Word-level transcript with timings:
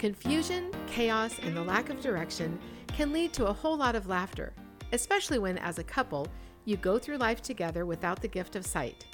Confusion, 0.00 0.70
chaos, 0.86 1.38
and 1.42 1.54
the 1.54 1.62
lack 1.62 1.90
of 1.90 2.00
direction 2.00 2.58
can 2.86 3.12
lead 3.12 3.34
to 3.34 3.48
a 3.48 3.52
whole 3.52 3.76
lot 3.76 3.94
of 3.94 4.06
laughter, 4.06 4.54
especially 4.92 5.38
when, 5.38 5.58
as 5.58 5.78
a 5.78 5.84
couple, 5.84 6.26
you 6.64 6.78
go 6.78 6.98
through 6.98 7.18
life 7.18 7.42
together 7.42 7.84
without 7.84 8.22
the 8.22 8.26
gift 8.26 8.56
of 8.56 8.64
sight. 8.64 9.04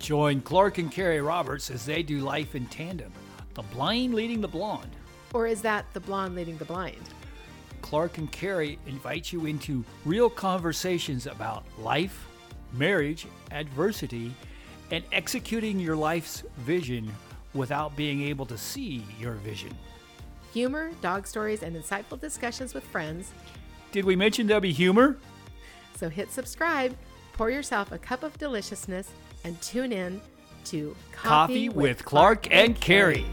Join 0.00 0.40
Clark 0.40 0.78
and 0.78 0.90
Carrie 0.90 1.20
Roberts 1.20 1.70
as 1.70 1.86
they 1.86 2.02
do 2.02 2.18
life 2.18 2.56
in 2.56 2.66
tandem, 2.66 3.12
the 3.54 3.62
blind 3.62 4.14
leading 4.14 4.40
the 4.40 4.48
blonde. 4.48 4.90
Or 5.32 5.46
is 5.46 5.62
that 5.62 5.86
the 5.94 6.00
blonde 6.00 6.34
leading 6.34 6.58
the 6.58 6.64
blind? 6.64 7.10
Clark 7.80 8.18
and 8.18 8.32
Carrie 8.32 8.80
invite 8.88 9.32
you 9.32 9.46
into 9.46 9.84
real 10.04 10.28
conversations 10.28 11.28
about 11.28 11.64
life, 11.78 12.26
marriage, 12.72 13.28
adversity, 13.52 14.34
and 14.90 15.04
executing 15.12 15.78
your 15.78 15.94
life's 15.94 16.42
vision 16.58 17.12
without 17.54 17.94
being 17.94 18.22
able 18.22 18.44
to 18.44 18.58
see 18.58 19.04
your 19.20 19.34
vision. 19.34 19.72
Humor, 20.54 20.92
dog 21.02 21.26
stories, 21.26 21.64
and 21.64 21.74
insightful 21.74 22.20
discussions 22.20 22.74
with 22.74 22.84
friends. 22.84 23.32
Did 23.90 24.04
we 24.04 24.14
mention 24.14 24.46
there'll 24.46 24.60
be 24.60 24.72
humor? 24.72 25.16
So 25.96 26.08
hit 26.08 26.30
subscribe, 26.30 26.96
pour 27.32 27.50
yourself 27.50 27.90
a 27.90 27.98
cup 27.98 28.22
of 28.22 28.38
deliciousness, 28.38 29.10
and 29.42 29.60
tune 29.60 29.90
in 29.90 30.20
to 30.66 30.94
Coffee, 31.10 31.70
with, 31.70 32.04
Clark 32.04 32.46
and 32.54 32.80
Carrie. 32.80 33.26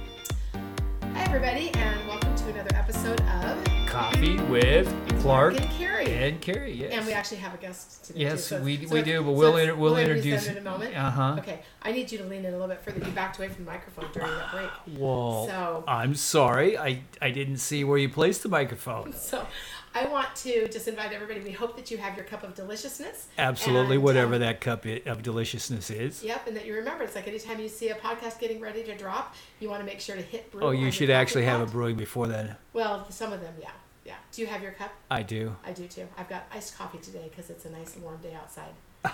Hi, 1.13 1.23
everybody, 1.25 1.69
and 1.75 2.07
welcome 2.07 2.35
to 2.37 2.49
another 2.49 2.75
episode 2.75 3.21
of 3.21 3.70
Coffee 3.91 4.39
with 4.43 4.87
Clark 5.19 5.59
and 5.59 5.69
Carrie. 5.71 6.05
and 6.13 6.39
Carrie. 6.41 6.71
Yes. 6.71 6.93
And 6.93 7.05
we 7.05 7.11
actually 7.11 7.37
have 7.37 7.53
a 7.53 7.57
guest 7.57 8.05
today. 8.05 8.21
Yes, 8.21 8.47
too, 8.47 8.55
we- 8.61 8.77
we 8.89 9.01
do, 9.01 9.21
but 9.21 9.33
we'll 9.33 9.57
inter- 9.57 9.75
we'll 9.75 9.97
introduce 9.97 10.23
introduce- 10.25 10.45
them 10.47 10.57
in 10.57 10.65
a 10.65 10.71
moment. 10.71 10.97
Uh-huh. 10.97 11.35
Okay, 11.39 11.59
I 11.81 11.91
need 11.91 12.09
you 12.09 12.17
to 12.19 12.23
lean 12.23 12.45
in 12.45 12.53
a 12.53 12.57
little 12.57 12.67
bit 12.69 12.81
further. 12.81 13.05
You 13.05 13.11
backed 13.11 13.37
away 13.37 13.49
from 13.49 13.65
the 13.65 13.71
microphone 13.71 14.05
during 14.13 14.31
that 14.31 14.51
break. 14.53 14.69
Well, 14.97 15.45
So- 15.47 15.83
I'm 15.87 16.15
sorry. 16.15 16.77
I, 16.77 17.01
I 17.21 17.31
didn't 17.31 17.57
see 17.57 17.83
where 17.83 17.97
you 17.97 18.07
placed 18.07 18.43
the 18.43 18.49
microphone. 18.49 19.13
So, 19.17 19.45
I 19.93 20.05
want 20.05 20.33
to 20.37 20.69
just 20.69 20.87
invite 20.87 21.11
everybody. 21.11 21.41
We 21.41 21.51
hope 21.51 21.75
that 21.75 21.91
you 21.91 21.97
have 21.97 22.15
your 22.15 22.23
cup 22.23 22.43
of 22.45 22.55
deliciousness. 22.55 23.27
Absolutely, 23.37 23.95
And, 23.95 24.03
whatever 24.05 24.35
um, 24.35 24.39
that 24.39 24.61
cup 24.61 24.85
of 24.85 25.21
deliciousness 25.21 25.89
is. 25.89 26.23
Yep, 26.23 26.47
and 26.47 26.55
that 26.55 26.65
you 26.65 26.75
remember 26.75 27.03
it's 27.03 27.13
like 27.15 27.27
anytime 27.27 27.59
you 27.59 27.67
see 27.67 27.89
a 27.89 27.95
podcast 27.95 28.39
getting 28.39 28.61
ready 28.61 28.83
to 28.83 28.95
drop, 28.97 29.35
you 29.59 29.67
want 29.67 29.81
to 29.81 29.85
make 29.85 29.99
sure 29.99 30.15
to 30.15 30.21
hit 30.21 30.49
brew. 30.49 30.61
Oh, 30.63 30.71
you 30.71 30.91
should 30.91 31.09
actually 31.09 31.43
have 31.43 31.59
a 31.59 31.65
brewing 31.65 31.97
before 31.97 32.27
then. 32.27 32.55
Well, 32.71 33.05
some 33.11 33.33
of 33.33 33.41
them, 33.41 33.53
yeah, 33.59 33.71
yeah. 34.11 34.17
Do 34.31 34.41
you 34.41 34.47
have 34.47 34.61
your 34.61 34.73
cup? 34.73 34.91
I 35.09 35.23
do. 35.23 35.55
I 35.63 35.71
do 35.71 35.87
too. 35.87 36.07
I've 36.17 36.27
got 36.27 36.43
iced 36.53 36.77
coffee 36.77 36.97
today 36.97 37.27
because 37.29 37.49
it's 37.49 37.65
a 37.65 37.69
nice 37.69 37.95
warm 37.95 38.19
day 38.21 38.33
outside. 38.33 38.73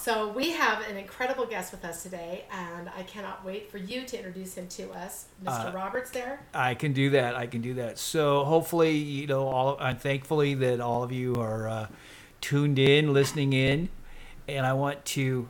so 0.00 0.32
we 0.32 0.50
have 0.50 0.82
an 0.88 0.96
incredible 0.96 1.46
guest 1.46 1.70
with 1.70 1.84
us 1.84 2.02
today, 2.02 2.44
and 2.50 2.90
I 2.96 3.04
cannot 3.04 3.44
wait 3.44 3.70
for 3.70 3.78
you 3.78 4.04
to 4.04 4.16
introduce 4.16 4.54
him 4.54 4.66
to 4.68 4.90
us, 4.90 5.26
Mr. 5.44 5.72
Uh, 5.72 5.76
Roberts. 5.76 6.10
There. 6.10 6.40
I 6.52 6.74
can 6.74 6.92
do 6.92 7.10
that. 7.10 7.36
I 7.36 7.46
can 7.46 7.60
do 7.60 7.74
that. 7.74 7.98
So 7.98 8.44
hopefully, 8.44 8.96
you 8.96 9.28
know, 9.28 9.46
all 9.46 9.76
uh, 9.78 9.94
thankfully 9.94 10.54
that 10.54 10.80
all 10.80 11.04
of 11.04 11.12
you 11.12 11.36
are 11.36 11.68
uh, 11.68 11.86
tuned 12.40 12.80
in, 12.80 13.12
listening 13.12 13.52
in, 13.52 13.90
and 14.48 14.66
I 14.66 14.72
want 14.72 15.04
to 15.06 15.48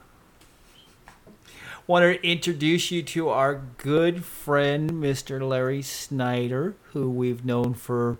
want 1.86 2.04
to 2.04 2.26
introduce 2.26 2.90
you 2.90 3.02
to 3.02 3.28
our 3.30 3.62
good 3.78 4.24
friend, 4.24 4.90
Mr. 4.92 5.46
Larry 5.46 5.82
Snyder, 5.82 6.74
who 6.92 7.10
we've 7.10 7.44
known 7.44 7.74
for 7.74 8.18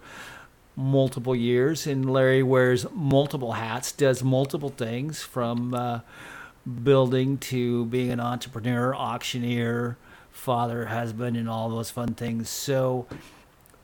multiple 0.77 1.37
years, 1.37 1.87
and 1.87 2.11
Larry 2.11 2.43
wears 2.43 2.87
multiple 2.93 3.53
hats, 3.53 3.93
does 3.93 4.23
multiple 4.23 4.71
things 4.71 5.23
from 5.23 5.75
uh, 5.75 6.01
building 6.83 7.39
to 7.39 7.85
being 7.87 8.11
an 8.11 8.21
entrepreneur, 8.21 8.95
auctioneer, 8.95 9.97
father, 10.31 10.87
husband, 10.87 11.37
and 11.37 11.49
all 11.49 11.69
those 11.69 11.91
fun 11.91 12.15
things. 12.15 12.49
So, 12.49 13.07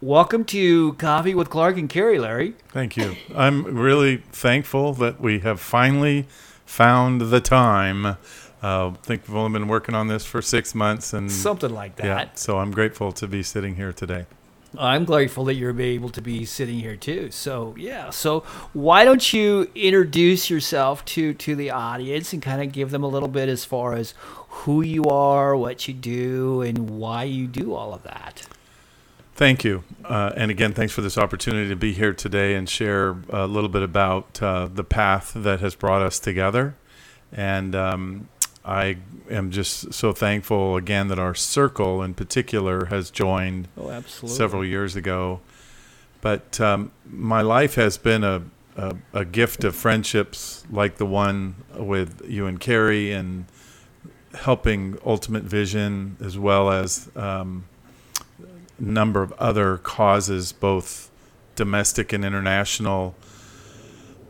welcome 0.00 0.44
to 0.46 0.94
Coffee 0.94 1.34
with 1.34 1.50
Clark 1.50 1.76
and 1.76 1.88
Carrie, 1.88 2.18
Larry. 2.18 2.54
Thank 2.68 2.96
you. 2.96 3.16
I'm 3.34 3.64
really 3.64 4.18
thankful 4.32 4.94
that 4.94 5.20
we 5.20 5.40
have 5.40 5.60
finally 5.60 6.26
found 6.64 7.20
the 7.20 7.40
time. 7.40 8.16
Uh, 8.62 8.88
I 8.88 8.92
think 9.02 9.28
we've 9.28 9.36
only 9.36 9.58
been 9.58 9.68
working 9.68 9.94
on 9.94 10.08
this 10.08 10.24
for 10.24 10.40
six 10.42 10.74
months, 10.74 11.12
and 11.12 11.30
Something 11.30 11.74
like 11.74 11.96
that. 11.96 12.04
yeah, 12.06 12.28
so 12.34 12.58
I'm 12.58 12.70
grateful 12.70 13.12
to 13.12 13.28
be 13.28 13.42
sitting 13.42 13.76
here 13.76 13.92
today. 13.92 14.26
I'm 14.78 15.04
grateful 15.04 15.44
that 15.44 15.54
you're 15.54 15.78
able 15.80 16.10
to 16.10 16.20
be 16.20 16.44
sitting 16.44 16.80
here 16.80 16.96
too. 16.96 17.30
So 17.30 17.74
yeah. 17.78 18.10
So 18.10 18.40
why 18.72 19.04
don't 19.04 19.32
you 19.32 19.70
introduce 19.74 20.50
yourself 20.50 21.04
to 21.06 21.32
to 21.34 21.54
the 21.54 21.70
audience 21.70 22.32
and 22.32 22.42
kind 22.42 22.60
of 22.62 22.72
give 22.72 22.90
them 22.90 23.02
a 23.02 23.06
little 23.08 23.28
bit 23.28 23.48
as 23.48 23.64
far 23.64 23.94
as 23.94 24.12
who 24.48 24.82
you 24.82 25.04
are, 25.04 25.56
what 25.56 25.86
you 25.88 25.94
do, 25.94 26.60
and 26.62 26.90
why 26.90 27.24
you 27.24 27.46
do 27.46 27.74
all 27.74 27.94
of 27.94 28.02
that. 28.02 28.46
Thank 29.34 29.64
you, 29.64 29.84
uh, 30.04 30.32
and 30.34 30.50
again, 30.50 30.72
thanks 30.72 30.94
for 30.94 31.02
this 31.02 31.18
opportunity 31.18 31.68
to 31.68 31.76
be 31.76 31.92
here 31.92 32.14
today 32.14 32.54
and 32.54 32.66
share 32.68 33.16
a 33.28 33.46
little 33.46 33.68
bit 33.68 33.82
about 33.82 34.42
uh, 34.42 34.66
the 34.66 34.82
path 34.84 35.32
that 35.36 35.60
has 35.60 35.74
brought 35.74 36.00
us 36.00 36.18
together. 36.18 36.74
And 37.32 37.74
um, 37.74 38.28
I 38.66 38.96
am 39.30 39.52
just 39.52 39.94
so 39.94 40.12
thankful 40.12 40.76
again 40.76 41.08
that 41.08 41.18
our 41.20 41.34
circle 41.34 42.02
in 42.02 42.14
particular 42.14 42.86
has 42.86 43.10
joined 43.10 43.68
Oh, 43.78 44.02
several 44.06 44.64
years 44.64 44.96
ago. 44.96 45.40
But 46.20 46.60
um, 46.60 46.90
my 47.08 47.42
life 47.42 47.76
has 47.76 47.96
been 47.96 48.24
a, 48.24 48.42
a, 48.76 48.96
a 49.12 49.24
gift 49.24 49.62
of 49.62 49.76
friendships 49.76 50.64
like 50.70 50.96
the 50.96 51.06
one 51.06 51.54
with 51.76 52.22
you 52.26 52.46
and 52.46 52.58
Carrie, 52.58 53.12
and 53.12 53.46
helping 54.34 54.98
Ultimate 55.06 55.44
Vision, 55.44 56.16
as 56.20 56.36
well 56.36 56.70
as 56.70 57.08
um, 57.14 57.66
a 58.40 58.82
number 58.82 59.22
of 59.22 59.32
other 59.34 59.78
causes, 59.78 60.52
both 60.52 61.10
domestic 61.54 62.12
and 62.12 62.24
international. 62.24 63.14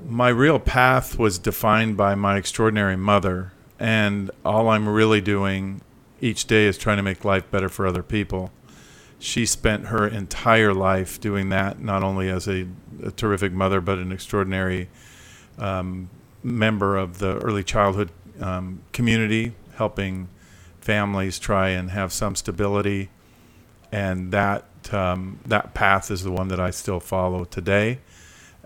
My 0.06 0.28
real 0.28 0.58
path 0.58 1.18
was 1.18 1.38
defined 1.38 1.96
by 1.96 2.14
my 2.14 2.36
extraordinary 2.36 2.96
mother, 2.96 3.52
and 3.78 4.30
all 4.44 4.68
I'm 4.68 4.88
really 4.88 5.20
doing 5.20 5.80
each 6.20 6.46
day 6.46 6.66
is 6.66 6.78
trying 6.78 6.96
to 6.96 7.02
make 7.02 7.24
life 7.24 7.50
better 7.50 7.68
for 7.68 7.86
other 7.86 8.02
people 8.02 8.50
she 9.18 9.46
spent 9.46 9.86
her 9.86 10.06
entire 10.06 10.74
life 10.74 11.20
doing 11.20 11.48
that, 11.48 11.80
not 11.80 12.02
only 12.02 12.28
as 12.28 12.46
a, 12.46 12.66
a 13.02 13.10
terrific 13.10 13.52
mother, 13.52 13.80
but 13.80 13.98
an 13.98 14.12
extraordinary 14.12 14.88
um, 15.58 16.08
member 16.42 16.96
of 16.96 17.18
the 17.18 17.38
early 17.38 17.64
childhood 17.64 18.10
um, 18.40 18.80
community, 18.92 19.54
helping 19.76 20.28
families 20.80 21.38
try 21.38 21.70
and 21.70 21.90
have 21.90 22.12
some 22.12 22.34
stability. 22.34 23.08
And 23.90 24.32
that 24.32 24.64
um, 24.92 25.38
that 25.46 25.74
path 25.74 26.10
is 26.10 26.22
the 26.22 26.30
one 26.30 26.48
that 26.48 26.60
I 26.60 26.70
still 26.70 27.00
follow 27.00 27.44
today. 27.44 27.98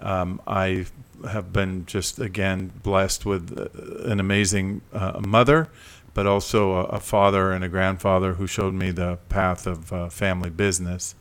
Um, 0.01 0.41
I 0.47 0.87
have 1.29 1.53
been 1.53 1.87
just 1.87 2.19
again 2.19 2.73
blessed 2.83 3.27
with 3.27 3.57
uh, 3.59 4.11
an 4.11 4.21
amazing 4.21 4.83
uh, 4.93 5.21
mother, 5.27 5.69
but 6.15 6.27
also 6.27 6.73
a, 6.73 6.85
a 6.85 7.01
father 7.01 7.53
and 7.53 7.65
a 7.65 7.69
grandfather 7.69 8.35
who 8.35 8.47
showed 8.47 8.75
me 8.75 8.91
the 8.91 9.19
path 9.29 9.67
of 9.67 9.93
uh, 9.93 10.09
family 10.09 10.51
business. 10.51 11.15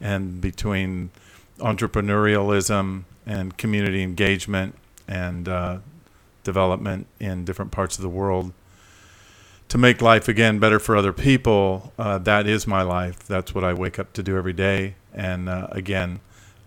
And 0.00 0.40
between 0.40 1.10
entrepreneurialism 1.58 3.04
and 3.26 3.56
community 3.56 4.02
engagement 4.02 4.74
and 5.08 5.48
uh, 5.48 5.78
development 6.42 7.06
in 7.20 7.44
different 7.44 7.70
parts 7.70 7.96
of 7.96 8.02
the 8.02 8.08
world, 8.08 8.52
to 9.68 9.78
make 9.78 10.02
life 10.02 10.28
again 10.28 10.58
better 10.58 10.78
for 10.78 10.96
other 10.96 11.12
people, 11.12 11.92
uh, 11.98 12.18
that 12.18 12.46
is 12.46 12.66
my 12.66 12.82
life. 12.82 13.24
That's 13.24 13.54
what 13.54 13.64
I 13.64 13.72
wake 13.72 13.98
up 13.98 14.12
to 14.12 14.22
do 14.22 14.36
every 14.36 14.52
day. 14.52 14.94
And 15.12 15.48
uh, 15.48 15.68
again, 15.70 16.20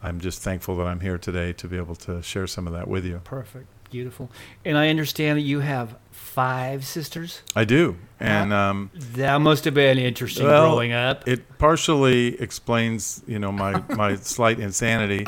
I'm 0.08 0.22
just 0.22 0.42
thankful 0.42 0.78
that 0.78 0.88
I'm 0.88 1.02
here 1.02 1.18
today 1.18 1.52
to 1.54 1.68
be 1.68 1.76
able 1.78 1.96
to 1.98 2.22
share 2.22 2.48
some 2.48 2.66
of 2.66 2.74
that 2.74 2.88
with 2.88 3.06
you. 3.06 3.20
Perfect. 3.26 3.68
Beautiful. 3.92 4.30
And 4.66 4.78
I 4.78 4.90
understand 4.90 5.38
that 5.38 5.44
you 5.44 5.60
have 5.60 5.96
five 6.12 6.86
sisters. 6.86 7.42
I 7.56 7.66
do. 7.66 7.98
And 8.20 8.52
um, 8.54 8.90
That 9.14 9.38
must 9.40 9.66
have 9.66 9.74
been 9.74 9.98
interesting 9.98 10.46
Well, 10.46 10.70
growing 10.72 10.94
up. 10.94 11.28
it 11.28 11.58
partially 11.58 12.40
explains, 12.42 13.22
you 13.28 13.40
know, 13.40 13.52
my, 13.52 13.84
my 13.96 14.16
slight 14.16 14.60
insanity. 14.60 15.28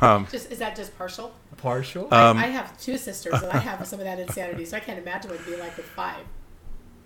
Um, 0.00 0.26
Just 0.30 0.50
is 0.50 0.58
that 0.58 0.76
just 0.76 0.96
partial? 0.96 1.34
Partial. 1.58 2.12
Um, 2.12 2.38
I, 2.38 2.44
I 2.44 2.48
have 2.48 2.78
two 2.80 2.96
sisters, 2.98 3.42
and 3.42 3.52
I 3.52 3.58
have 3.58 3.86
some 3.86 3.98
of 3.98 4.04
that 4.04 4.18
insanity, 4.18 4.64
so 4.64 4.76
I 4.76 4.80
can't 4.80 4.98
imagine 4.98 5.30
what 5.30 5.40
it'd 5.40 5.52
be 5.52 5.58
like 5.60 5.76
with 5.76 5.86
five. 5.86 6.24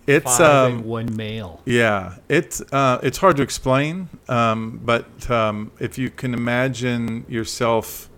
It's 0.07 0.37
Five 0.37 0.41
um, 0.41 0.73
and 0.73 0.85
one 0.85 1.15
male. 1.15 1.61
Yeah, 1.65 2.15
it's 2.27 2.61
uh, 2.71 2.99
it's 3.03 3.17
hard 3.17 3.37
to 3.37 3.43
explain, 3.43 4.09
um, 4.27 4.79
but 4.83 5.29
um, 5.29 5.71
if 5.79 5.97
you 5.97 6.09
can 6.09 6.33
imagine 6.33 7.25
yourself 7.29 8.09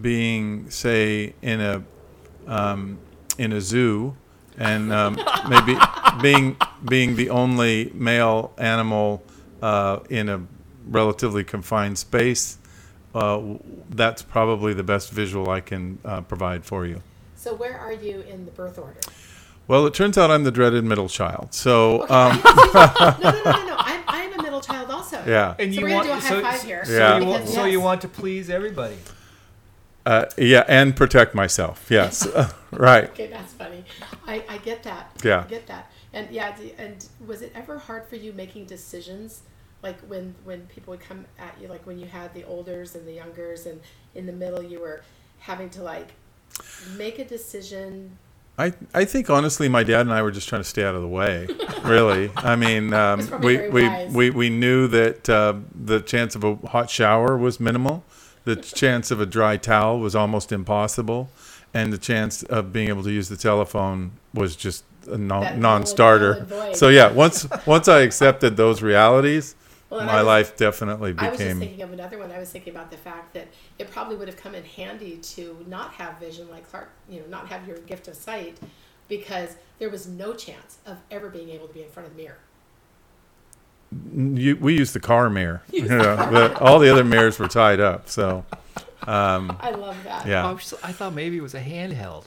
being, 0.00 0.68
say, 0.70 1.34
in 1.40 1.60
a 1.60 1.84
um, 2.46 2.98
in 3.38 3.52
a 3.52 3.60
zoo, 3.60 4.16
and 4.58 4.92
um, 4.92 5.18
maybe 5.48 5.76
being 6.20 6.56
being 6.88 7.16
the 7.16 7.30
only 7.30 7.90
male 7.94 8.52
animal 8.58 9.22
uh, 9.62 10.00
in 10.10 10.28
a 10.28 10.42
relatively 10.86 11.44
confined 11.44 11.96
space, 11.96 12.58
uh, 13.14 13.40
that's 13.90 14.22
probably 14.22 14.74
the 14.74 14.82
best 14.82 15.10
visual 15.10 15.48
I 15.48 15.60
can 15.60 15.98
uh, 16.04 16.20
provide 16.22 16.64
for 16.64 16.86
you. 16.86 17.02
So 17.36 17.54
where 17.54 17.78
are 17.78 17.92
you 17.92 18.20
in 18.22 18.44
the 18.46 18.50
birth 18.50 18.78
order? 18.78 19.00
Well, 19.66 19.86
it 19.86 19.94
turns 19.94 20.18
out 20.18 20.30
I'm 20.30 20.44
the 20.44 20.50
dreaded 20.50 20.84
middle 20.84 21.08
child. 21.08 21.54
So. 21.54 22.02
Okay. 22.02 22.14
Um, 22.14 22.40
no, 22.44 22.52
no, 22.52 23.32
no, 23.32 23.40
no, 23.44 23.66
no. 23.66 23.76
I'm, 23.78 24.02
I'm 24.06 24.38
a 24.38 24.42
middle 24.42 24.60
child 24.60 24.90
also. 24.90 25.22
Yeah. 25.26 25.54
And 25.58 25.72
So 25.74 25.80
you 25.80 25.86
we're 25.86 25.94
want 25.94 26.08
gonna 26.08 26.20
do 26.20 26.26
a 26.26 26.28
so, 26.28 26.42
high 26.42 26.50
five 26.52 26.60
so- 26.60 26.66
here. 26.66 26.84
so 26.84 26.92
Yeah. 26.92 27.18
you 27.18 27.24
want, 27.26 27.42
Because, 27.42 27.54
so 27.54 27.64
you 27.64 27.80
want 27.80 28.00
to 28.02 28.08
please 28.08 28.50
everybody. 28.50 28.96
Uh, 30.06 30.26
yeah, 30.36 30.64
and 30.68 30.94
protect 30.94 31.34
myself. 31.34 31.86
Yes, 31.88 32.28
right. 32.72 33.04
Okay, 33.04 33.28
that's 33.28 33.54
funny. 33.54 33.84
I, 34.26 34.44
I 34.50 34.58
get 34.58 34.82
that. 34.82 35.10
Yeah. 35.24 35.44
I 35.46 35.48
get 35.48 35.66
that. 35.68 35.90
And 36.12 36.30
yeah, 36.30 36.54
the- 36.54 36.78
and 36.78 37.06
was 37.26 37.40
it 37.40 37.52
ever 37.54 37.78
hard 37.78 38.06
for 38.06 38.16
you 38.16 38.34
making 38.34 38.66
decisions? 38.66 39.40
Like 39.82 39.98
when 40.02 40.34
when 40.44 40.66
people 40.66 40.90
would 40.92 41.00
come 41.00 41.24
at 41.38 41.54
you, 41.60 41.68
like 41.68 41.86
when 41.86 41.98
you 41.98 42.06
had 42.06 42.34
the 42.34 42.44
olders 42.44 42.94
and 42.94 43.06
the 43.08 43.12
youngers, 43.14 43.64
and 43.64 43.80
in 44.14 44.26
the 44.26 44.32
middle 44.32 44.62
you 44.62 44.78
were 44.80 45.00
having 45.38 45.70
to 45.70 45.82
like 45.82 46.08
make 46.98 47.18
a 47.18 47.24
decision. 47.24 48.18
I, 48.56 48.72
I 48.94 49.04
think 49.04 49.30
honestly, 49.30 49.68
my 49.68 49.82
dad 49.82 50.02
and 50.02 50.12
I 50.12 50.22
were 50.22 50.30
just 50.30 50.48
trying 50.48 50.60
to 50.62 50.68
stay 50.68 50.84
out 50.84 50.94
of 50.94 51.02
the 51.02 51.08
way. 51.08 51.48
Really, 51.82 52.30
I 52.36 52.54
mean, 52.54 52.92
um, 53.04 53.28
we, 53.40 53.68
we, 53.68 54.06
we 54.06 54.30
we 54.30 54.50
knew 54.50 54.86
that 54.88 55.28
uh, 55.28 55.54
the 55.74 56.00
chance 56.00 56.34
of 56.36 56.44
a 56.44 56.54
hot 56.68 56.88
shower 56.88 57.36
was 57.36 57.58
minimal, 57.58 58.04
the 58.44 58.56
chance 58.80 59.10
of 59.10 59.20
a 59.20 59.26
dry 59.26 59.56
towel 59.56 59.98
was 59.98 60.14
almost 60.14 60.52
impossible, 60.52 61.30
and 61.72 61.92
the 61.92 61.98
chance 61.98 62.42
of 62.44 62.72
being 62.72 62.88
able 62.88 63.02
to 63.02 63.10
use 63.10 63.28
the 63.28 63.36
telephone 63.36 64.12
was 64.32 64.54
just 64.54 64.84
a 65.08 65.18
non, 65.18 65.60
non-starter. 65.60 66.32
null 66.32 66.38
and 66.40 66.48
void. 66.48 66.76
So 66.76 66.88
yeah, 66.88 67.10
once 67.10 67.48
once 67.66 67.88
I 67.88 68.00
accepted 68.00 68.56
those 68.56 68.82
realities, 68.82 69.56
Well, 69.90 70.04
my 70.04 70.16
was- 70.16 70.26
life 70.26 70.56
definitely 70.56 71.14
I 71.18 71.30
was 71.30 71.38
just 71.38 71.58
thinking 71.58 71.82
of 71.82 71.92
another 71.92 72.18
one. 72.18 72.30
I 72.32 72.38
was 72.38 72.50
thinking 72.50 72.74
about 72.74 72.90
the 72.90 72.96
fact 72.96 73.34
that 73.34 73.48
it 73.78 73.90
probably 73.90 74.16
would 74.16 74.28
have 74.28 74.36
come 74.36 74.54
in 74.54 74.64
handy 74.64 75.18
to 75.18 75.64
not 75.68 75.92
have 75.94 76.18
vision 76.18 76.50
like 76.50 76.68
Clark, 76.70 76.90
you 77.08 77.20
know, 77.20 77.26
not 77.28 77.48
have 77.48 77.66
your 77.68 77.78
gift 77.78 78.08
of 78.08 78.14
sight, 78.14 78.58
because 79.08 79.56
there 79.78 79.90
was 79.90 80.06
no 80.08 80.32
chance 80.32 80.78
of 80.86 80.98
ever 81.10 81.28
being 81.28 81.50
able 81.50 81.68
to 81.68 81.74
be 81.74 81.82
in 81.82 81.88
front 81.90 82.08
of 82.08 82.16
the 82.16 82.22
mirror. 82.22 82.38
You, 84.16 84.56
we 84.56 84.76
used 84.76 84.94
the 84.94 85.00
car 85.00 85.30
mirror. 85.30 85.62
You 85.72 85.84
know, 85.88 86.16
the, 86.30 86.58
all 86.58 86.78
the 86.78 86.90
other 86.90 87.04
mirrors 87.04 87.38
were 87.38 87.48
tied 87.48 87.80
up. 87.80 88.08
So 88.08 88.44
um, 89.06 89.56
I 89.60 89.70
love 89.70 89.96
that. 90.04 90.26
yeah. 90.26 90.48
I, 90.48 90.52
was- 90.52 90.74
I 90.82 90.92
thought 90.92 91.14
maybe 91.14 91.36
it 91.36 91.42
was 91.42 91.54
a 91.54 91.60
handheld. 91.60 92.24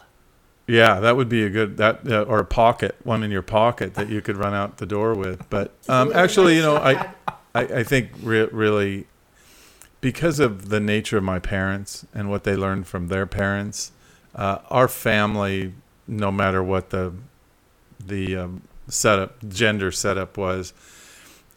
Yeah, 0.68 1.00
that 1.00 1.16
would 1.16 1.30
be 1.30 1.44
a 1.44 1.50
good 1.50 1.78
that 1.78 2.06
uh, 2.06 2.24
or 2.24 2.40
a 2.40 2.46
pocket 2.46 2.98
one 3.04 3.24
in 3.24 3.32
your 3.32 3.42
pocket 3.42 3.94
that 3.94 4.10
you 4.10 4.22
could 4.22 4.36
run 4.36 4.54
out 4.54 4.78
the 4.78 4.86
door 4.86 5.14
with. 5.14 5.50
But 5.50 5.74
um, 5.88 6.12
actually, 6.14 6.58
you 6.58 6.62
know, 6.62 6.76
I 6.76 7.10
I, 7.58 7.80
I 7.80 7.84
think 7.84 8.12
re- 8.22 8.50
really 8.52 9.08
because 10.02 10.40
of 10.40 10.70
the 10.70 10.80
nature 10.80 11.18
of 11.18 11.24
my 11.24 11.40
parents 11.40 12.06
and 12.14 12.30
what 12.30 12.44
they 12.44 12.56
learned 12.56 12.88
from 12.88 13.08
their 13.08 13.26
parents, 13.26 13.92
uh, 14.36 14.60
our 14.70 14.88
family, 14.88 15.74
no 16.08 16.32
matter 16.32 16.62
what 16.64 16.92
the 16.92 17.14
the 18.06 18.38
um, 18.38 18.62
setup 18.88 19.48
gender 19.50 19.92
setup 19.92 20.38
was, 20.38 20.74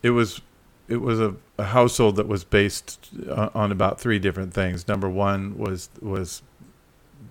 it 0.03 0.11
was 0.11 0.41
it 0.89 1.01
was 1.01 1.21
a, 1.21 1.37
a 1.59 1.65
household 1.65 2.17
that 2.17 2.27
was 2.27 2.43
based 2.45 3.11
on, 3.31 3.51
on 3.55 3.73
about 3.73 4.01
three 4.01 4.19
different 4.19 4.55
things. 4.55 4.89
Number 4.89 5.09
one 5.09 5.59
was 5.59 5.91
was 6.01 6.43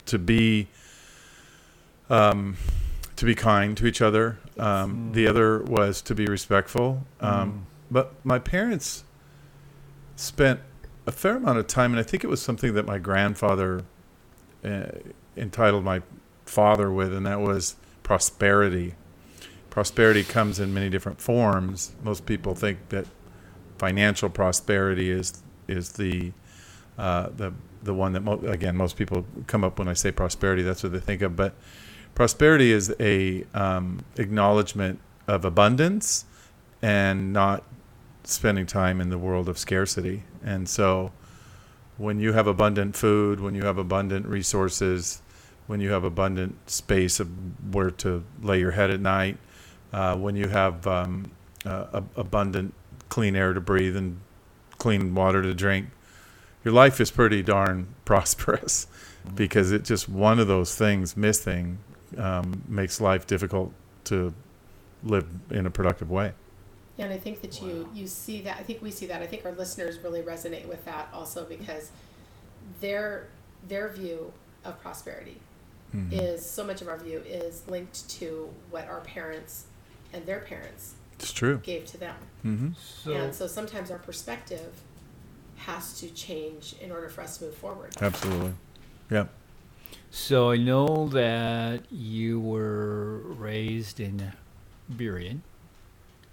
to 0.06 0.20
be 0.20 0.68
um, 2.10 2.56
to 3.16 3.26
be 3.26 3.36
kind 3.36 3.76
to 3.78 3.88
each 3.88 4.02
other. 4.02 4.38
Um, 4.58 5.12
The 5.14 5.28
other 5.28 5.64
was 5.64 6.02
to 6.04 6.16
be 6.16 6.26
respectful. 6.26 7.04
Um, 7.20 7.66
But 7.92 8.14
my 8.24 8.40
parents 8.40 9.04
spent 10.16 10.60
a 11.08 11.12
fair 11.12 11.38
amount 11.38 11.58
of 11.58 11.68
time, 11.68 11.92
and 11.92 12.00
I 12.00 12.04
think 12.04 12.24
it 12.24 12.28
was 12.28 12.42
something 12.42 12.74
that 12.74 12.86
my 12.86 12.98
grandfather 12.98 13.84
uh, 14.64 14.88
entitled 15.36 15.84
my 15.84 16.02
father 16.46 16.92
with, 16.92 17.14
and 17.14 17.26
that 17.26 17.40
was 17.40 17.76
prosperity. 18.04 18.96
Prosperity 19.70 20.24
comes 20.24 20.60
in 20.60 20.74
many 20.74 20.90
different 20.90 21.22
forms. 21.22 21.94
Most 22.04 22.26
people 22.26 22.56
think 22.56 22.90
that 22.90 23.06
financial 23.78 24.30
prosperity 24.30 25.10
is 25.10 25.42
is 25.68 25.94
the 25.94 26.32
uh, 26.98 27.30
the 27.36 27.54
the 27.82 27.94
one 27.94 28.14
that 28.14 28.22
mo- 28.22 28.42
again 28.46 28.76
most 28.76 28.98
people 28.98 29.26
come 29.48 29.64
up 29.64 29.80
when 29.80 29.88
I 29.88 29.94
say 29.94 30.12
prosperity. 30.12 30.64
That's 30.64 30.84
what 30.84 30.92
they 30.92 31.00
think 31.00 31.22
of. 31.22 31.36
But 31.36 31.54
prosperity 32.14 32.72
is 32.72 32.94
a 33.00 33.46
um, 33.54 34.04
acknowledgement 34.18 35.00
of 35.28 35.46
abundance 35.46 36.26
and 36.82 37.32
not 37.32 37.64
spending 38.32 38.66
time 38.66 39.02
in 39.02 39.10
the 39.10 39.18
world 39.18 39.50
of 39.50 39.58
scarcity. 39.58 40.24
And 40.44 40.68
so, 40.68 41.12
when 41.98 42.20
you 42.20 42.34
have 42.34 42.48
abundant 42.48 42.96
food, 42.96 43.40
when 43.40 43.56
you 43.56 43.64
have 43.64 43.78
abundant 43.78 44.26
resources, 44.26 45.22
when 45.68 45.82
you 45.82 45.92
have 45.92 46.04
abundant 46.04 46.70
space 46.70 47.20
of 47.20 47.30
where 47.74 47.92
to 47.92 48.24
lay 48.42 48.60
your 48.60 48.72
head 48.72 48.90
at 48.90 49.00
night, 49.00 49.38
uh, 49.92 50.16
when 50.16 50.36
you 50.36 50.48
have 50.48 50.88
um, 50.88 51.32
uh, 51.66 52.02
abundant 52.16 52.74
clean 53.10 53.36
air 53.36 53.54
to 53.54 53.60
breathe 53.60 53.98
and 53.98 54.20
clean 54.78 55.14
water 55.14 55.42
to 55.42 55.54
drink, 55.54 55.90
your 56.64 56.74
life 56.74 57.00
is 57.00 57.12
pretty 57.12 57.44
darn 57.44 57.94
prosperous 58.06 58.88
because 59.36 59.72
it 59.72 59.84
just 59.84 60.08
one 60.10 60.40
of 60.40 60.48
those 60.48 60.76
things 60.76 61.18
missing 61.18 61.78
um, 62.18 62.64
makes 62.68 63.00
life 63.00 63.28
difficult 63.28 63.74
to 64.06 64.34
live 65.04 65.28
in 65.50 65.66
a 65.66 65.70
productive 65.70 66.10
way. 66.10 66.34
Yeah, 67.00 67.06
and 67.06 67.14
I 67.14 67.18
think 67.18 67.40
that 67.42 67.62
you 67.62 67.90
you 67.96 68.08
see 68.08 68.42
that. 68.42 68.58
I 68.58 68.64
think 68.64 68.82
we 68.82 68.92
see 68.92 69.06
that. 69.06 69.22
I 69.22 69.26
think 69.26 69.46
our 69.46 69.54
listeners 69.54 69.98
really 70.04 70.22
resonate 70.22 70.68
with 70.68 70.84
that 70.84 71.08
also 71.14 71.46
because 71.46 71.92
their 72.82 73.28
their 73.70 73.88
view 73.88 74.34
of 74.66 74.80
prosperity 74.82 75.38
is 76.12 76.46
so 76.48 76.64
much 76.64 76.84
of 76.84 76.88
our 76.88 76.98
view 77.00 77.20
is 77.26 77.64
linked 77.68 78.08
to 78.08 78.48
what 78.70 78.88
our 78.88 79.00
parents 79.00 79.64
and 80.14 80.24
their 80.28 80.42
parents 80.42 80.94
It's 81.18 81.32
true. 81.34 81.60
gave 81.64 81.86
to 81.88 81.98
them. 81.98 82.16
Mm-hmm. 82.46 82.70
So, 82.78 83.12
and 83.12 83.34
so 83.34 83.48
sometimes 83.48 83.90
our 83.90 83.98
perspective 83.98 84.72
has 85.56 86.00
to 86.02 86.10
change 86.10 86.76
in 86.80 86.92
order 86.92 87.10
for 87.10 87.22
us 87.22 87.38
to 87.40 87.46
move 87.46 87.56
forward. 87.56 87.96
Absolutely. 88.00 88.54
Yeah. 89.10 89.26
so 90.12 90.52
I 90.52 90.58
know 90.58 91.08
that 91.08 91.92
you 91.92 92.40
were 92.40 93.18
raised 93.20 94.00
in 94.00 94.32
Burien. 94.94 95.40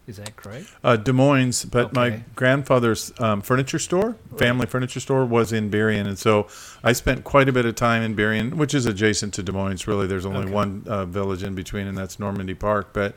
Is 0.07 0.19
that 0.19 0.37
correct? 0.37 0.67
Uh, 0.85 0.95
Des 0.97 1.13
Moines, 1.13 1.65
but 1.65 1.93
my 1.93 2.23
grandfather's 2.37 3.13
um, 3.19 3.43
furniture 3.43 3.81
store, 3.81 4.15
family 4.37 4.67
furniture 4.67 5.01
store, 5.01 5.25
was 5.25 5.53
in 5.53 5.69
Burien, 5.69 6.07
and 6.07 6.17
so 6.17 6.47
I 6.85 6.93
spent 6.93 7.25
quite 7.25 7.49
a 7.49 7.53
bit 7.53 7.67
of 7.67 7.75
time 7.75 8.03
in 8.03 8.15
Burien, 8.15 8.55
which 8.55 8.73
is 8.73 8.87
adjacent 8.87 9.35
to 9.35 9.43
Des 9.43 9.51
Moines. 9.51 9.89
Really, 9.89 10.07
there's 10.07 10.25
only 10.25 10.43
Okay. 10.43 10.53
one 10.53 10.85
uh, 10.87 11.07
village 11.07 11.43
in 11.43 11.57
between, 11.57 11.89
and 11.89 11.99
that's 11.99 12.21
Normandy 12.21 12.55
Park. 12.55 12.91
But 12.93 13.17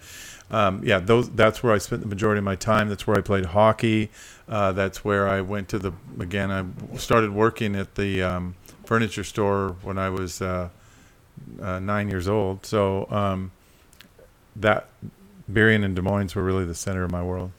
um, 0.50 0.82
yeah, 0.84 1.00
those 1.00 1.30
that's 1.30 1.62
where 1.62 1.74
I 1.74 1.78
spent 1.78 2.02
the 2.02 2.08
majority 2.08 2.40
of 2.40 2.44
my 2.46 2.56
time. 2.56 2.90
That's 2.90 3.06
where 3.06 3.18
I 3.18 3.22
played 3.22 3.46
hockey. 3.46 4.10
Uh, 4.48 4.72
that's 4.72 5.06
where 5.06 5.30
I 5.30 5.42
went 5.42 5.70
to 5.70 5.78
the 5.78 5.94
again. 6.20 6.50
I 6.50 6.98
started 6.98 7.32
working 7.32 7.76
at 7.76 7.94
the 7.96 8.24
um, 8.24 8.56
furniture 8.84 9.24
store 9.24 9.76
when 9.84 10.00
I 10.00 10.10
was 10.10 10.42
uh, 10.42 10.70
uh, 11.62 11.78
nine 11.78 12.10
years 12.10 12.28
old. 12.28 12.66
So 12.66 13.06
um, 13.12 13.52
that 14.56 14.90
Burien 15.52 15.84
and 15.84 15.96
Des 15.96 16.02
Moines 16.02 16.36
were 16.36 16.44
really 16.44 16.66
the 16.66 16.76
center 16.76 17.04
of 17.04 17.12
my 17.12 17.24
world 17.24 17.52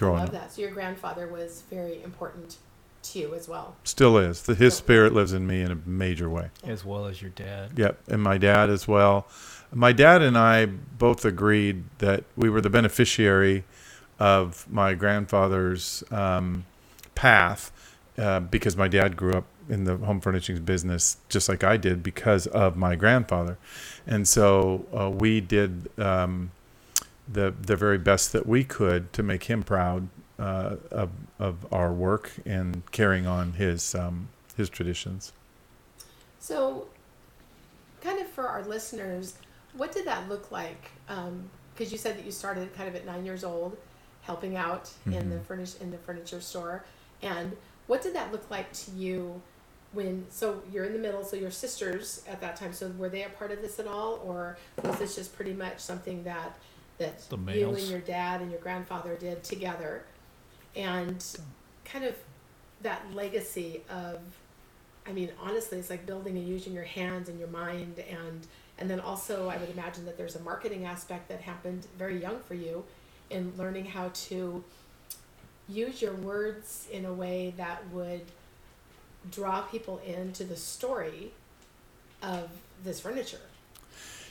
I 0.00 0.04
love 0.04 0.20
up. 0.24 0.30
that. 0.32 0.52
So 0.52 0.60
your 0.62 0.70
grandfather 0.72 1.26
was 1.26 1.62
very 1.70 2.02
important 2.02 2.56
to 3.04 3.18
you 3.18 3.34
as 3.34 3.48
well. 3.48 3.76
Still 3.84 4.18
is. 4.18 4.42
The, 4.42 4.54
his 4.54 4.74
So- 4.74 4.78
spirit 4.82 5.12
lives 5.14 5.32
in 5.32 5.46
me 5.46 5.62
in 5.62 5.70
a 5.72 5.78
major 5.86 6.28
way. 6.28 6.50
As 6.64 6.84
well 6.84 7.06
as 7.06 7.22
your 7.22 7.30
dad. 7.30 7.70
Yep, 7.76 7.98
and 8.08 8.22
my 8.22 8.36
dad 8.38 8.68
as 8.68 8.86
well. 8.86 9.26
My 9.72 9.92
dad 9.92 10.22
and 10.22 10.36
I 10.38 10.66
both 10.66 11.24
agreed 11.24 11.84
that 11.98 12.24
we 12.36 12.48
were 12.50 12.60
the 12.60 12.70
beneficiary 12.70 13.64
of 14.18 14.66
my 14.70 14.94
grandfather's 14.94 16.04
um, 16.10 16.64
path 17.14 17.72
uh, 18.18 18.40
because 18.40 18.76
my 18.76 18.88
dad 18.88 19.16
grew 19.16 19.32
up 19.34 19.44
in 19.68 19.84
the 19.84 19.96
home 19.96 20.20
furnishings 20.20 20.60
business 20.60 21.16
just 21.28 21.48
like 21.48 21.64
I 21.64 21.76
did 21.76 22.02
because 22.02 22.46
of 22.46 22.76
my 22.76 22.94
grandfather, 22.94 23.58
and 24.06 24.26
so 24.28 24.86
uh, 24.96 25.10
we 25.10 25.40
did 25.40 25.90
um, 25.98 26.50
the 27.28 27.54
the 27.60 27.76
very 27.76 27.98
best 27.98 28.32
that 28.32 28.46
we 28.46 28.64
could 28.64 29.12
to 29.12 29.22
make 29.22 29.44
him 29.44 29.62
proud 29.62 30.08
uh, 30.38 30.76
of 30.90 31.10
of 31.38 31.72
our 31.72 31.92
work 31.92 32.32
and 32.44 32.82
carrying 32.92 33.26
on 33.26 33.54
his 33.54 33.94
um, 33.94 34.28
his 34.56 34.68
traditions. 34.68 35.32
So, 36.38 36.86
kind 38.00 38.20
of 38.20 38.28
for 38.28 38.46
our 38.46 38.64
listeners, 38.64 39.34
what 39.76 39.92
did 39.92 40.06
that 40.06 40.28
look 40.28 40.50
like? 40.50 40.90
Because 41.06 41.92
you 41.92 41.98
said 41.98 42.16
that 42.16 42.24
you 42.24 42.30
started 42.30 42.74
kind 42.74 42.88
of 42.88 42.94
at 42.94 43.04
nine 43.04 43.24
years 43.24 43.44
old, 43.44 43.76
helping 44.22 44.56
out 44.56 44.90
in 45.06 45.30
the 45.30 45.40
furnish 45.40 45.74
in 45.80 45.90
the 45.90 45.98
furniture 45.98 46.40
store, 46.40 46.84
and 47.22 47.56
what 47.86 48.02
did 48.02 48.14
that 48.14 48.32
look 48.32 48.50
like 48.50 48.72
to 48.72 48.90
you? 48.92 49.40
When 49.92 50.26
so 50.30 50.62
you're 50.70 50.84
in 50.84 50.92
the 50.92 50.98
middle, 50.98 51.24
so 51.24 51.36
your 51.36 51.50
sisters 51.50 52.22
at 52.28 52.40
that 52.40 52.56
time, 52.56 52.72
so 52.72 52.88
were 52.98 53.08
they 53.08 53.22
a 53.22 53.30
part 53.30 53.50
of 53.50 53.62
this 53.62 53.78
at 53.78 53.86
all, 53.86 54.20
or 54.24 54.58
was 54.82 54.98
this 54.98 55.14
just 55.14 55.34
pretty 55.34 55.54
much 55.54 55.78
something 55.78 56.22
that 56.24 56.58
that 56.98 57.28
The 57.28 57.36
you 57.36 57.68
and 57.68 57.88
your 57.88 58.00
dad 58.00 58.40
and 58.40 58.50
your 58.50 58.60
grandfather 58.60 59.16
did 59.16 59.42
together, 59.44 60.04
and 60.74 61.24
kind 61.84 62.04
of 62.04 62.14
that 62.82 63.02
legacy 63.14 63.82
of 63.88 64.20
I 65.08 65.12
mean, 65.12 65.30
honestly, 65.40 65.78
it's 65.78 65.88
like 65.88 66.04
building 66.04 66.36
and 66.36 66.46
using 66.46 66.72
your 66.72 66.84
hands 66.84 67.28
and 67.28 67.38
your 67.38 67.48
mind, 67.48 68.02
and 68.10 68.46
and 68.78 68.90
then 68.90 69.00
also 69.00 69.48
I 69.48 69.56
would 69.56 69.70
imagine 69.70 70.04
that 70.06 70.18
there's 70.18 70.36
a 70.36 70.40
marketing 70.40 70.84
aspect 70.84 71.28
that 71.28 71.40
happened 71.40 71.86
very 71.96 72.20
young 72.20 72.40
for 72.40 72.54
you, 72.54 72.84
in 73.30 73.52
learning 73.56 73.86
how 73.86 74.10
to 74.12 74.64
use 75.68 76.00
your 76.02 76.14
words 76.14 76.86
in 76.92 77.04
a 77.04 77.12
way 77.12 77.54
that 77.56 77.88
would 77.90 78.22
draw 79.30 79.62
people 79.62 80.00
into 80.06 80.44
the 80.44 80.56
story 80.56 81.32
of 82.22 82.48
this 82.84 83.00
furniture. 83.00 83.40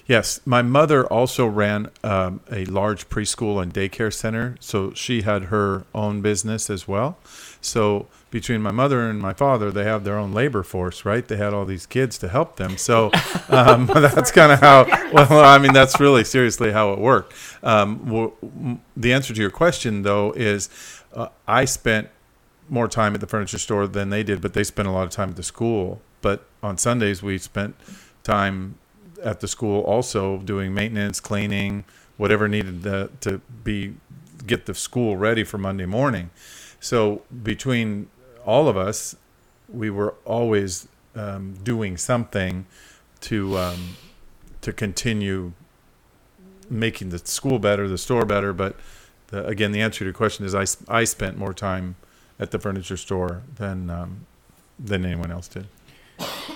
Yes, 0.07 0.39
my 0.45 0.61
mother 0.61 1.05
also 1.07 1.47
ran 1.47 1.89
um, 2.03 2.41
a 2.51 2.65
large 2.65 3.09
preschool 3.09 3.61
and 3.61 3.73
daycare 3.73 4.13
center, 4.13 4.55
so 4.59 4.93
she 4.93 5.23
had 5.23 5.45
her 5.45 5.83
own 5.95 6.21
business 6.21 6.69
as 6.69 6.87
well. 6.87 7.17
So 7.59 8.07
between 8.29 8.61
my 8.61 8.69
mother 8.69 9.09
and 9.09 9.19
my 9.19 9.33
father, 9.33 9.71
they 9.71 9.83
have 9.85 10.03
their 10.03 10.19
own 10.19 10.31
labor 10.31 10.61
force, 10.61 11.05
right? 11.05 11.27
They 11.27 11.37
had 11.37 11.53
all 11.55 11.65
these 11.65 11.87
kids 11.87 12.19
to 12.19 12.27
help 12.27 12.57
them. 12.57 12.77
So 12.77 13.09
um, 13.49 13.87
that's 13.95 14.31
kind 14.31 14.51
of 14.51 14.59
how. 14.59 14.85
Well, 15.15 15.45
I 15.45 15.57
mean, 15.59 15.71
that's 15.71 15.99
really 15.99 16.25
seriously 16.25 16.71
how 16.73 16.91
it 16.91 16.99
worked. 16.99 17.33
Um, 17.63 17.99
w- 17.99 18.79
the 18.97 19.13
answer 19.13 19.33
to 19.33 19.39
your 19.39 19.49
question, 19.49 20.01
though, 20.01 20.33
is 20.33 20.69
uh, 21.13 21.29
I 21.47 21.63
spent 21.63 22.09
more 22.67 22.89
time 22.89 23.13
at 23.13 23.21
the 23.21 23.27
furniture 23.27 23.57
store 23.57 23.87
than 23.87 24.09
they 24.09 24.23
did, 24.23 24.41
but 24.41 24.53
they 24.53 24.63
spent 24.65 24.89
a 24.89 24.91
lot 24.91 25.03
of 25.03 25.11
time 25.11 25.29
at 25.29 25.35
the 25.37 25.43
school. 25.43 26.01
But 26.21 26.45
on 26.61 26.77
Sundays, 26.77 27.23
we 27.23 27.37
spent 27.37 27.75
time 28.23 28.75
at 29.23 29.39
the 29.39 29.47
school 29.47 29.81
also 29.81 30.37
doing 30.37 30.73
maintenance, 30.73 31.19
cleaning, 31.19 31.83
whatever 32.17 32.47
needed 32.47 32.83
to, 32.83 33.09
to 33.21 33.41
be 33.63 33.95
get 34.45 34.65
the 34.65 34.75
school 34.75 35.17
ready 35.17 35.43
for 35.43 35.57
Monday 35.57 35.85
morning. 35.85 36.29
So 36.79 37.23
between 37.43 38.09
all 38.45 38.67
of 38.67 38.77
us, 38.77 39.15
we 39.67 39.89
were 39.89 40.15
always 40.23 40.87
um, 41.15 41.55
doing 41.63 41.97
something 41.97 42.65
to 43.21 43.57
um, 43.57 43.97
to 44.61 44.73
continue 44.73 45.53
making 46.69 47.09
the 47.09 47.19
school 47.19 47.59
better, 47.59 47.87
the 47.87 47.97
store 47.97 48.25
better. 48.25 48.53
But 48.53 48.75
the, 49.27 49.45
again, 49.45 49.71
the 49.71 49.81
answer 49.81 49.99
to 49.99 50.05
your 50.05 50.13
question 50.13 50.45
is 50.45 50.53
I, 50.53 50.65
I 50.87 51.03
spent 51.03 51.37
more 51.37 51.53
time 51.53 51.95
at 52.39 52.51
the 52.51 52.59
furniture 52.59 52.97
store 52.97 53.43
than 53.55 53.89
um, 53.89 54.25
than 54.77 55.05
anyone 55.05 55.31
else 55.31 55.47
did. 55.47 55.67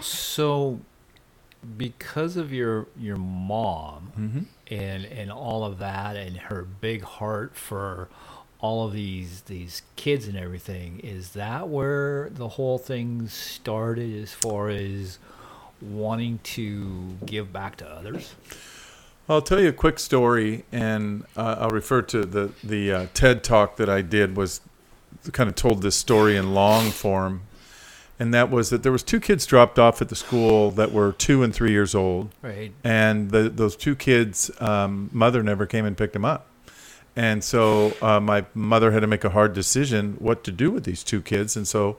So, 0.02 0.80
because 1.78 2.38
of 2.38 2.54
your 2.54 2.88
your 2.98 3.18
mom 3.18 4.12
Mm-hmm. 4.20 4.40
and 4.74 5.06
and 5.06 5.32
all 5.32 5.64
of 5.64 5.80
that, 5.80 6.16
and 6.16 6.38
her 6.38 6.64
big 6.64 7.02
heart 7.04 7.56
for 7.56 8.10
all 8.60 8.86
of 8.86 8.94
these 8.94 9.42
these 9.42 9.82
kids 9.96 10.28
and 10.28 10.38
everything, 10.38 11.00
is 11.00 11.32
that 11.32 11.70
where 11.70 12.30
the 12.32 12.50
whole 12.50 12.78
thing 12.78 13.28
started 13.28 14.22
as 14.22 14.34
far 14.34 14.70
as 14.70 15.20
wanting 15.82 16.40
to 16.44 17.18
give 17.26 17.54
back 17.54 17.78
to 17.78 17.88
others? 17.88 18.36
I'll 19.30 19.42
tell 19.42 19.62
you 19.62 19.70
a 19.70 19.74
quick 19.74 20.00
story, 20.00 20.66
and 20.72 21.24
uh, 21.38 21.58
I'll 21.60 21.70
refer 21.70 22.02
to 22.04 22.26
the 22.26 22.52
the 22.64 22.92
uh, 22.92 23.08
TED 23.14 23.44
talk 23.44 23.78
that 23.78 23.88
I 23.90 24.02
did 24.02 24.36
was 24.36 24.62
kind 25.32 25.48
of 25.50 25.56
told 25.56 25.82
this 25.82 25.96
story 25.96 26.36
in 26.36 26.54
long 26.54 26.92
form, 26.92 27.42
and 28.20 28.34
that 28.34 28.50
was 28.50 28.70
that 28.70 28.84
there 28.84 28.92
was 28.92 29.04
two 29.04 29.20
kids 29.20 29.46
dropped 29.46 29.80
off 29.80 30.02
at 30.02 30.10
the 30.10 30.16
school 30.16 30.72
that 30.72 30.92
were 30.92 31.12
two 31.14 31.42
and 31.44 31.54
three 31.54 31.72
years 31.72 31.96
old, 31.96 32.30
Right. 32.42 32.72
and 32.84 33.32
the, 33.32 33.50
those 33.50 33.76
two 33.76 33.96
kids' 33.96 34.52
um, 34.62 35.10
mother 35.14 35.42
never 35.44 35.66
came 35.66 35.86
and 35.86 35.98
picked 35.98 36.14
them 36.14 36.26
up, 36.26 36.48
and 37.16 37.44
so 37.44 37.94
uh, 38.02 38.20
my 38.20 38.46
mother 38.54 38.92
had 38.92 39.00
to 39.02 39.08
make 39.08 39.24
a 39.24 39.30
hard 39.30 39.54
decision 39.54 40.16
what 40.20 40.44
to 40.44 40.52
do 40.52 40.70
with 40.72 40.84
these 40.84 41.04
two 41.04 41.22
kids, 41.22 41.56
and 41.56 41.68
so 41.68 41.98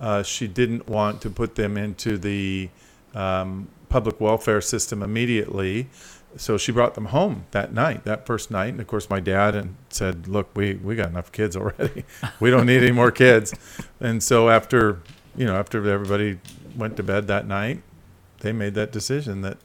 uh, 0.00 0.22
she 0.22 0.46
didn't 0.46 0.88
want 0.88 1.20
to 1.22 1.30
put 1.30 1.54
them 1.54 1.76
into 1.76 2.18
the 2.18 2.68
um, 3.14 3.68
public 3.88 4.20
welfare 4.20 4.60
system 4.60 5.02
immediately. 5.02 5.88
So 6.36 6.58
she 6.58 6.72
brought 6.72 6.94
them 6.94 7.06
home 7.06 7.46
that 7.52 7.72
night, 7.72 8.02
that 8.06 8.26
first 8.26 8.50
night. 8.50 8.70
And 8.70 8.80
of 8.80 8.88
course, 8.88 9.08
my 9.08 9.20
dad 9.20 9.54
and 9.54 9.76
said, 9.88 10.26
"Look, 10.26 10.48
we 10.56 10.74
we 10.74 10.96
got 10.96 11.10
enough 11.10 11.30
kids 11.30 11.56
already. 11.56 12.04
we 12.40 12.50
don't 12.50 12.66
need 12.66 12.82
any 12.82 12.90
more 12.90 13.12
kids." 13.12 13.54
And 14.00 14.20
so 14.20 14.50
after 14.50 14.98
you 15.36 15.44
know 15.44 15.56
after 15.56 15.78
everybody 15.88 16.38
went 16.76 16.96
to 16.96 17.02
bed 17.02 17.26
that 17.28 17.46
night, 17.46 17.82
they 18.40 18.52
made 18.52 18.74
that 18.74 18.92
decision 18.92 19.42
that 19.42 19.58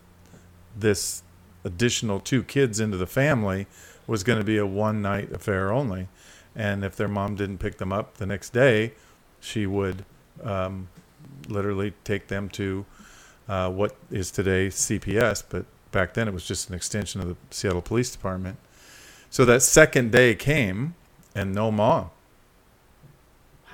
this 0.75 1.23
additional 1.63 2.19
two 2.19 2.43
kids 2.43 2.79
into 2.79 2.97
the 2.97 3.07
family 3.07 3.67
was 4.07 4.23
going 4.23 4.39
to 4.39 4.45
be 4.45 4.57
a 4.57 4.65
one 4.65 5.01
night 5.01 5.31
affair 5.31 5.71
only. 5.71 6.07
And 6.55 6.83
if 6.83 6.95
their 6.95 7.07
mom 7.07 7.35
didn't 7.35 7.59
pick 7.59 7.77
them 7.77 7.93
up 7.93 8.17
the 8.17 8.25
next 8.25 8.51
day, 8.51 8.93
she 9.39 9.65
would 9.65 10.03
um, 10.43 10.87
literally 11.47 11.93
take 12.03 12.27
them 12.27 12.49
to 12.49 12.85
uh, 13.47 13.69
what 13.69 13.95
is 14.11 14.31
today 14.31 14.67
CPS, 14.67 15.43
but 15.47 15.65
back 15.91 16.13
then 16.13 16.27
it 16.27 16.33
was 16.33 16.45
just 16.45 16.69
an 16.69 16.75
extension 16.75 17.21
of 17.21 17.27
the 17.27 17.35
Seattle 17.49 17.81
Police 17.81 18.11
Department. 18.11 18.57
So 19.29 19.45
that 19.45 19.61
second 19.61 20.11
day 20.11 20.35
came, 20.35 20.95
and 21.35 21.53
no 21.53 21.71
mom. 21.71 22.09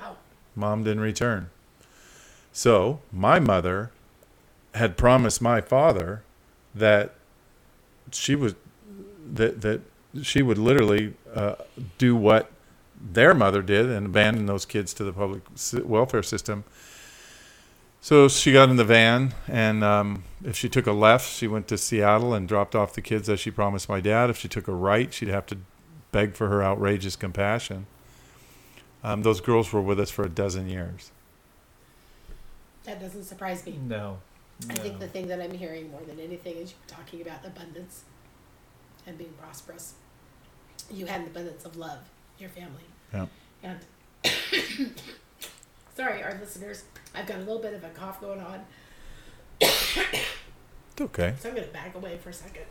Wow. 0.00 0.16
Mom 0.54 0.84
didn't 0.84 1.00
return. 1.00 1.50
So 2.56 3.00
my 3.12 3.38
mother 3.38 3.90
had 4.72 4.96
promised 4.96 5.42
my 5.42 5.60
father 5.60 6.22
that 6.74 7.12
she 8.10 8.34
was 8.34 8.54
that 9.34 9.60
that 9.60 9.82
she 10.22 10.40
would 10.40 10.56
literally 10.56 11.12
uh, 11.34 11.56
do 11.98 12.16
what 12.16 12.50
their 12.98 13.34
mother 13.34 13.60
did 13.60 13.90
and 13.90 14.06
abandon 14.06 14.46
those 14.46 14.64
kids 14.64 14.94
to 14.94 15.04
the 15.04 15.12
public 15.12 15.42
welfare 15.84 16.22
system. 16.22 16.64
So 18.00 18.26
she 18.26 18.54
got 18.54 18.70
in 18.70 18.76
the 18.76 18.84
van, 18.84 19.34
and 19.46 19.84
um, 19.84 20.24
if 20.42 20.56
she 20.56 20.70
took 20.70 20.86
a 20.86 20.92
left, 20.92 21.30
she 21.30 21.46
went 21.46 21.68
to 21.68 21.76
Seattle 21.76 22.32
and 22.32 22.48
dropped 22.48 22.74
off 22.74 22.94
the 22.94 23.02
kids 23.02 23.28
as 23.28 23.38
she 23.38 23.50
promised 23.50 23.86
my 23.86 24.00
dad. 24.00 24.30
If 24.30 24.38
she 24.38 24.48
took 24.48 24.66
a 24.66 24.72
right, 24.72 25.12
she'd 25.12 25.28
have 25.28 25.44
to 25.48 25.58
beg 26.10 26.32
for 26.32 26.48
her 26.48 26.64
outrageous 26.64 27.16
compassion. 27.16 27.86
Um, 29.04 29.24
those 29.24 29.42
girls 29.42 29.74
were 29.74 29.82
with 29.82 30.00
us 30.00 30.10
for 30.10 30.24
a 30.24 30.30
dozen 30.30 30.70
years. 30.70 31.10
That 32.86 33.00
doesn't 33.00 33.24
surprise 33.24 33.66
me. 33.66 33.78
No. 33.86 34.18
I 34.70 34.74
think 34.74 35.00
the 35.00 35.08
thing 35.08 35.26
that 35.28 35.40
I'm 35.40 35.52
hearing 35.52 35.90
more 35.90 36.00
than 36.06 36.18
anything 36.18 36.56
is 36.56 36.70
you're 36.72 36.96
talking 36.98 37.20
about 37.20 37.44
abundance 37.44 38.04
and 39.06 39.18
being 39.18 39.32
prosperous. 39.40 39.94
You 40.90 41.06
had 41.06 41.20
an 41.22 41.26
abundance 41.26 41.64
of 41.64 41.76
love, 41.76 41.98
your 42.38 42.48
family. 42.48 42.84
Yeah. 43.12 43.26
And 43.62 43.78
sorry, 45.96 46.22
our 46.22 46.38
listeners, 46.40 46.84
I've 47.14 47.26
got 47.26 47.36
a 47.36 47.40
little 47.40 47.58
bit 47.60 47.74
of 47.74 47.84
a 47.84 47.88
cough 47.90 48.20
going 48.20 48.40
on, 48.40 48.64
It's 49.60 49.98
okay. 51.00 51.34
so 51.40 51.48
I'm 51.48 51.54
going 51.54 51.66
to 51.66 51.72
back 51.74 51.94
away 51.94 52.16
for 52.18 52.30
a 52.30 52.32
second. 52.32 52.64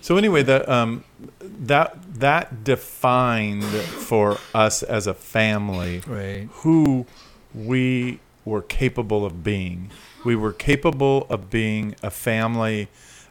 So 0.00 0.16
anyway, 0.16 0.42
that 0.44 0.68
um, 0.68 1.04
that 1.40 1.96
that 2.20 2.64
defined 2.64 3.62
for 3.64 4.38
us 4.52 4.82
as 4.82 5.06
a 5.06 5.14
family 5.14 6.02
Right. 6.06 6.48
who 6.52 7.06
we 7.54 8.18
were 8.44 8.62
capable 8.62 9.24
of 9.24 9.44
being. 9.44 9.90
We 10.24 10.36
were 10.36 10.52
capable 10.52 11.26
of 11.30 11.50
being 11.50 11.94
a 12.02 12.10
family 12.10 12.88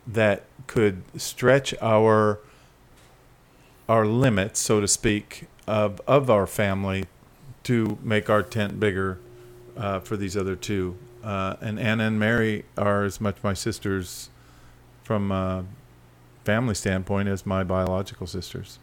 that 0.07 0.43
could 0.67 1.03
stretch 1.17 1.73
our 1.81 2.39
our 3.87 4.05
limits, 4.05 4.59
so 4.59 4.79
to 4.79 4.87
speak, 4.87 5.47
of 5.67 6.01
of 6.07 6.29
our 6.29 6.47
family 6.47 7.05
to 7.63 7.97
make 8.03 8.29
our 8.29 8.43
tent 8.43 8.79
bigger 8.79 9.19
uh, 9.77 9.99
for 9.99 10.17
these 10.17 10.37
other 10.37 10.55
two. 10.55 10.97
Uh, 11.23 11.55
and 11.61 11.79
Anna 11.79 12.05
and 12.05 12.19
Mary 12.19 12.65
are 12.77 13.03
as 13.03 13.19
much 13.19 13.37
my 13.43 13.53
sisters 13.53 14.29
from 15.03 15.31
a 15.31 15.65
family 16.45 16.75
standpoint 16.75 17.27
as 17.27 17.45
my 17.45 17.63
biological 17.63 18.27
sisters. 18.27 18.79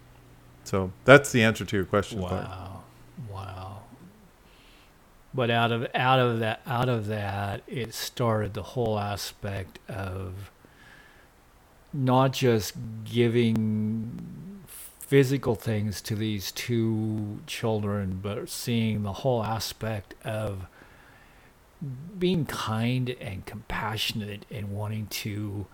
So 0.64 0.92
that's 1.04 1.32
the 1.32 1.42
answer 1.42 1.64
to 1.64 1.76
your 1.76 1.86
question. 1.86 2.18
Clark. 2.20 2.48
Wow. 3.30 3.65
But 5.36 5.50
out 5.50 5.70
of 5.70 5.86
out 5.94 6.18
of 6.18 6.38
that 6.38 6.62
out 6.66 6.88
of 6.88 7.08
that 7.08 7.60
it 7.68 7.92
started 7.92 8.54
the 8.54 8.62
whole 8.62 8.98
aspect 8.98 9.78
of 9.86 10.50
not 11.92 12.32
just 12.32 12.74
giving 13.04 14.62
physical 14.98 15.54
things 15.54 16.00
to 16.02 16.16
these 16.16 16.50
two 16.52 17.40
children, 17.46 18.18
but 18.22 18.48
seeing 18.48 19.02
the 19.02 19.12
whole 19.12 19.44
aspect 19.44 20.14
of 20.24 20.66
being 22.18 22.46
kind 22.46 23.10
and 23.20 23.44
compassionate 23.44 24.46
and 24.50 24.70
wanting 24.70 25.06
to 25.08 25.66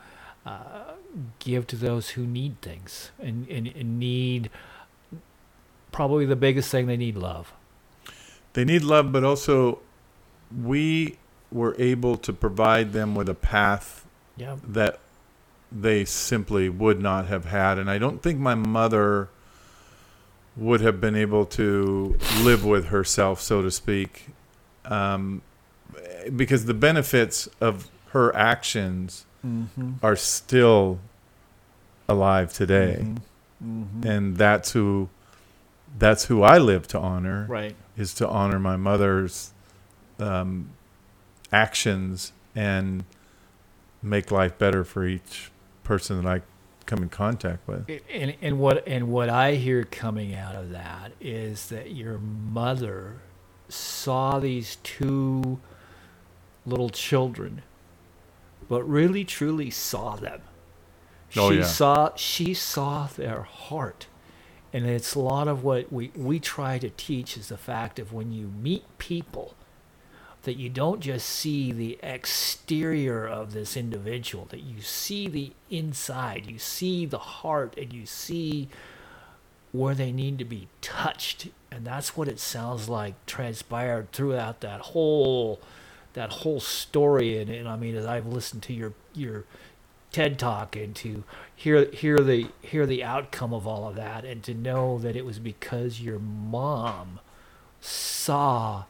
uh, 0.44 0.94
give 1.38 1.68
to 1.68 1.76
those 1.76 2.10
who 2.10 2.26
need 2.26 2.60
things 2.60 3.12
and, 3.20 3.48
and, 3.48 3.68
and 3.68 3.98
need 4.00 4.50
probably 5.92 6.26
the 6.26 6.36
biggest 6.36 6.70
thing 6.70 6.86
they 6.86 6.96
need 6.96 7.16
love. 7.16 7.52
They 8.54 8.64
need 8.64 8.82
love, 8.82 9.12
but 9.12 9.24
also 9.24 9.78
we 10.62 11.16
were 11.50 11.74
able 11.78 12.16
to 12.18 12.32
provide 12.32 12.92
them 12.92 13.14
with 13.14 13.28
a 13.28 13.34
path 13.34 14.06
Yeah. 14.36 14.56
that 14.68 14.98
they 15.70 16.04
simply 16.04 16.68
would 16.68 17.00
not 17.00 17.26
have 17.26 17.46
had. 17.46 17.78
And 17.78 17.90
I 17.90 17.98
don't 17.98 18.22
think 18.22 18.38
my 18.38 18.54
mother 18.54 19.28
would 20.56 20.82
have 20.82 21.00
been 21.00 21.16
able 21.16 21.46
to 21.46 22.18
live 22.42 22.64
with 22.64 22.86
herself, 22.88 23.40
so 23.40 23.62
to 23.62 23.70
speak, 23.70 24.26
um, 24.84 25.40
because 26.36 26.66
the 26.66 26.74
benefits 26.74 27.48
of 27.60 27.88
her 28.10 28.34
actions 28.36 29.24
Mm-hmm. 29.44 29.94
are 30.04 30.14
still 30.14 31.00
alive 32.08 32.52
today. 32.52 33.04
Mm-hmm. 33.64 34.06
and 34.06 34.36
that's 34.36 34.70
who 34.72 35.08
that's 35.98 36.24
who 36.26 36.42
I 36.42 36.58
live 36.58 36.86
to 36.88 36.98
honor. 37.00 37.46
Right. 37.48 37.74
Is 37.96 38.14
to 38.14 38.28
honor 38.28 38.58
my 38.58 38.76
mother's 38.76 39.52
um, 40.18 40.70
actions 41.52 42.32
and 42.54 43.04
make 44.02 44.30
life 44.30 44.58
better 44.58 44.84
for 44.84 45.06
each 45.06 45.50
person 45.84 46.22
that 46.22 46.28
I 46.28 46.42
come 46.86 47.02
in 47.02 47.08
contact 47.08 47.66
with. 47.68 47.88
And, 48.12 48.34
and 48.40 48.58
what 48.58 48.86
and 48.86 49.08
what 49.08 49.28
I 49.28 49.54
hear 49.54 49.84
coming 49.84 50.34
out 50.34 50.54
of 50.54 50.70
that 50.70 51.12
is 51.20 51.68
that 51.68 51.92
your 51.92 52.18
mother 52.18 53.20
saw 53.68 54.38
these 54.38 54.76
two 54.82 55.60
little 56.66 56.90
children, 56.90 57.62
but 58.68 58.82
really 58.84 59.24
truly 59.24 59.70
saw 59.70 60.16
them. 60.16 60.42
Oh, 61.36 61.50
she 61.50 61.58
yeah. 61.58 61.64
saw 61.64 62.10
she 62.16 62.54
saw 62.54 63.06
their 63.06 63.42
heart. 63.42 64.06
And 64.72 64.86
it's 64.86 65.14
a 65.14 65.20
lot 65.20 65.48
of 65.48 65.62
what 65.62 65.92
we, 65.92 66.10
we 66.16 66.40
try 66.40 66.78
to 66.78 66.90
teach 66.90 67.36
is 67.36 67.48
the 67.48 67.58
fact 67.58 67.98
of 67.98 68.12
when 68.12 68.32
you 68.32 68.46
meet 68.46 68.84
people 68.98 69.54
that 70.44 70.56
you 70.56 70.68
don't 70.68 71.00
just 71.00 71.28
see 71.28 71.70
the 71.70 71.98
exterior 72.02 73.26
of 73.26 73.52
this 73.52 73.76
individual, 73.76 74.46
that 74.46 74.62
you 74.62 74.80
see 74.80 75.28
the 75.28 75.52
inside, 75.70 76.46
you 76.46 76.58
see 76.58 77.06
the 77.06 77.18
heart, 77.18 77.74
and 77.78 77.92
you 77.92 78.06
see 78.06 78.68
where 79.70 79.94
they 79.94 80.10
need 80.10 80.38
to 80.38 80.44
be 80.44 80.68
touched. 80.80 81.48
And 81.70 81.86
that's 81.86 82.16
what 82.16 82.28
it 82.28 82.40
sounds 82.40 82.88
like 82.88 83.14
transpired 83.26 84.12
throughout 84.12 84.60
that 84.60 84.80
whole 84.80 85.60
that 86.14 86.30
whole 86.30 86.60
story. 86.60 87.38
And, 87.38 87.48
and 87.48 87.66
I 87.68 87.76
mean, 87.76 87.96
as 87.96 88.04
I've 88.04 88.26
listened 88.26 88.62
to 88.64 88.72
your 88.72 88.92
your 89.14 89.44
TED 90.12 90.38
talk 90.38 90.76
and 90.76 90.94
to 90.96 91.24
hear 91.54 91.90
hear 91.90 92.18
the 92.18 92.48
hear 92.60 92.86
the 92.86 93.02
outcome 93.02 93.52
of 93.52 93.66
all 93.66 93.88
of 93.88 93.96
that, 93.96 94.24
and 94.24 94.42
to 94.44 94.54
know 94.54 94.98
that 94.98 95.16
it 95.16 95.24
was 95.24 95.38
because 95.38 96.00
your 96.00 96.18
mom 96.18 97.18
saw 97.80 98.84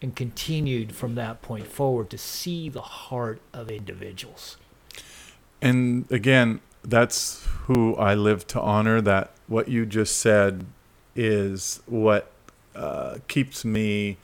and 0.00 0.16
continued 0.16 0.94
from 0.94 1.14
that 1.16 1.42
point 1.42 1.66
forward 1.66 2.10
to 2.10 2.18
see 2.18 2.68
the 2.68 2.80
heart 2.80 3.40
of 3.52 3.70
individuals. 3.70 4.56
And 5.60 6.10
again, 6.10 6.60
that's 6.82 7.46
who 7.66 7.94
I 7.96 8.14
live 8.14 8.46
to 8.48 8.60
honor. 8.60 9.00
That 9.00 9.32
what 9.46 9.68
you 9.68 9.86
just 9.86 10.16
said 10.18 10.66
is 11.14 11.80
what 11.86 12.30
uh, 12.74 13.18
keeps 13.28 13.64
me 13.64 14.16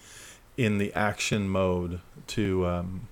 in 0.56 0.78
the 0.78 0.92
action 0.94 1.48
mode 1.48 2.00
to 2.28 2.66
um, 2.66 3.07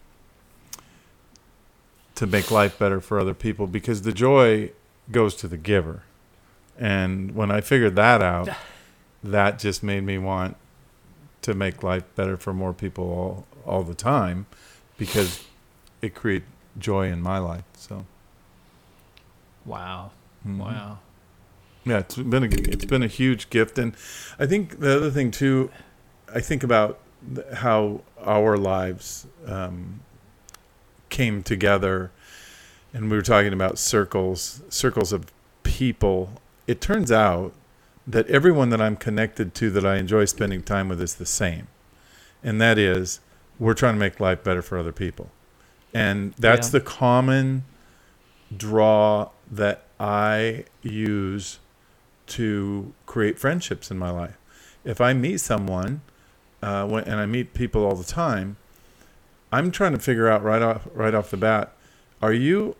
to 2.16 2.26
make 2.26 2.50
life 2.50 2.78
better 2.78 3.00
for 3.00 3.18
other 3.20 3.35
people 3.35 3.66
because 3.66 4.02
the 4.02 4.12
joy 4.12 4.73
goes 5.11 5.35
to 5.37 5.49
the 5.49 5.56
giver. 5.56 6.02
And 6.78 7.35
when 7.35 7.50
I 7.50 7.61
figured 7.61 7.96
that 7.96 8.20
out, 8.23 8.49
that 9.25 9.58
just 9.58 9.82
made 9.82 10.02
me 10.02 10.18
want 10.18 10.56
to 11.42 11.54
make 11.54 11.82
life 11.82 12.04
better 12.16 12.37
for 12.37 12.52
more 12.52 12.73
people 12.73 13.04
all, 13.04 13.46
all 13.64 13.82
the 13.82 13.94
time 13.94 14.46
because 14.99 15.44
it 16.02 16.14
creates 16.14 16.46
joy 16.78 17.06
in 17.08 17.23
my 17.23 17.38
life. 17.38 17.64
So 17.75 18.04
Wow. 19.64 20.11
mhm. 20.46 20.58
Wow. 20.58 20.99
Yeah, 21.85 21.99
it's 21.99 22.16
been 22.16 22.42
a 22.42 22.49
it's 22.49 22.85
been 22.85 23.04
a 23.04 23.08
huge 23.08 23.49
gift, 23.49 23.78
and 23.78 23.94
I 24.40 24.46
think 24.46 24.80
the 24.80 24.96
other 24.96 25.11
thing 25.11 25.30
too, 25.30 25.70
I 26.35 26.40
think 26.40 26.64
about 26.64 26.99
how 27.54 28.00
our 28.20 28.56
lives 28.56 29.26
um, 29.46 30.00
came 31.16 31.42
together, 31.42 32.11
and 32.92 33.11
we 33.11 33.16
were 33.16 33.23
talking 33.23 33.54
about 33.54 33.78
circles, 33.78 34.62
circles 34.68 35.12
of 35.12 35.32
people. 35.62 36.42
It 36.66 36.78
turns 36.80 37.11
out 37.11 37.54
that 38.06 38.26
everyone 38.28 38.68
that 38.70 38.80
I'm 38.82 38.96
connected 38.96 39.54
to 39.54 39.71
that 39.71 39.86
I 39.86 39.97
enjoy 39.97 40.26
spending 40.26 40.62
time 40.62 40.88
with 40.90 41.00
is 41.00 41.14
the 41.14 41.25
same, 41.26 41.69
and 42.45 42.60
that 42.60 42.76
is 42.78 43.21
we're 43.58 43.73
trying 43.75 43.95
to 43.95 43.99
make 43.99 44.21
life 44.21 44.45
better 44.45 44.60
for 44.60 44.76
other 44.76 44.93
people, 44.93 45.30
and 45.95 46.34
that's 46.38 46.69
Yeah. 46.69 46.73
the 46.78 46.80
common 46.80 47.64
draw 48.54 49.30
that 49.50 49.84
I 49.99 50.64
use 50.82 51.58
to 52.26 52.93
create 53.06 53.38
friendships 53.38 53.90
in 53.90 53.99
my 53.99 54.10
life. 54.10 54.36
If 54.84 55.00
I 55.00 55.14
meet 55.14 55.40
someone, 55.40 56.02
uh, 56.62 56.86
when, 56.86 57.04
and 57.04 57.19
I 57.19 57.26
meet 57.26 57.54
people 57.54 57.84
all 57.86 57.95
the 57.97 58.04
time, 58.04 58.56
I'm 59.52 59.71
trying 59.71 59.93
to 59.93 59.99
figure 59.99 60.28
out 60.28 60.43
right 60.43 60.63
off 60.63 60.89
right 60.93 61.15
off 61.15 61.30
the 61.30 61.37
bat: 61.37 61.73
are 62.21 62.32
you 62.32 62.76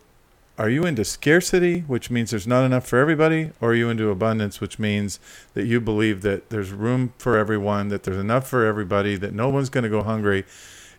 are 0.57 0.69
you 0.69 0.85
into 0.85 1.05
scarcity, 1.05 1.81
which 1.81 2.09
means 2.09 2.31
there's 2.31 2.47
not 2.47 2.65
enough 2.65 2.87
for 2.87 2.97
everybody, 2.97 3.51
or 3.61 3.71
are 3.71 3.75
you 3.75 3.89
into 3.89 4.09
abundance, 4.09 4.59
which 4.59 4.79
means 4.79 5.19
that 5.53 5.65
you 5.65 5.79
believe 5.79 6.23
that 6.23 6.49
there's 6.49 6.71
room 6.71 7.13
for 7.19 7.37
everyone, 7.37 7.89
that 7.89 8.03
there's 8.03 8.17
enough 8.17 8.47
for 8.49 8.65
everybody, 8.65 9.15
that 9.15 9.33
no 9.33 9.49
one's 9.49 9.69
going 9.69 9.83
to 9.83 9.89
go 9.89 10.01
hungry, 10.01 10.45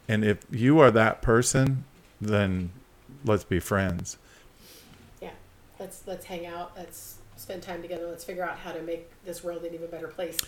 and 0.06 0.24
if 0.24 0.38
you 0.50 0.78
are 0.78 0.90
that 0.92 1.22
person, 1.22 1.84
then 2.20 2.70
let's 3.24 3.44
be 3.44 3.58
friends. 3.58 4.16
Yeah, 5.20 5.30
let's 5.80 6.02
let's 6.06 6.26
hang 6.26 6.46
out. 6.46 6.72
Let's 6.76 7.16
spend 7.36 7.62
time 7.62 7.82
together. 7.82 8.06
Let's 8.06 8.24
figure 8.24 8.44
out 8.44 8.58
how 8.58 8.72
to 8.72 8.82
make 8.82 9.10
this 9.24 9.42
world 9.42 9.64
an 9.64 9.74
even 9.74 9.88
better 9.88 10.08
place. 10.08 10.38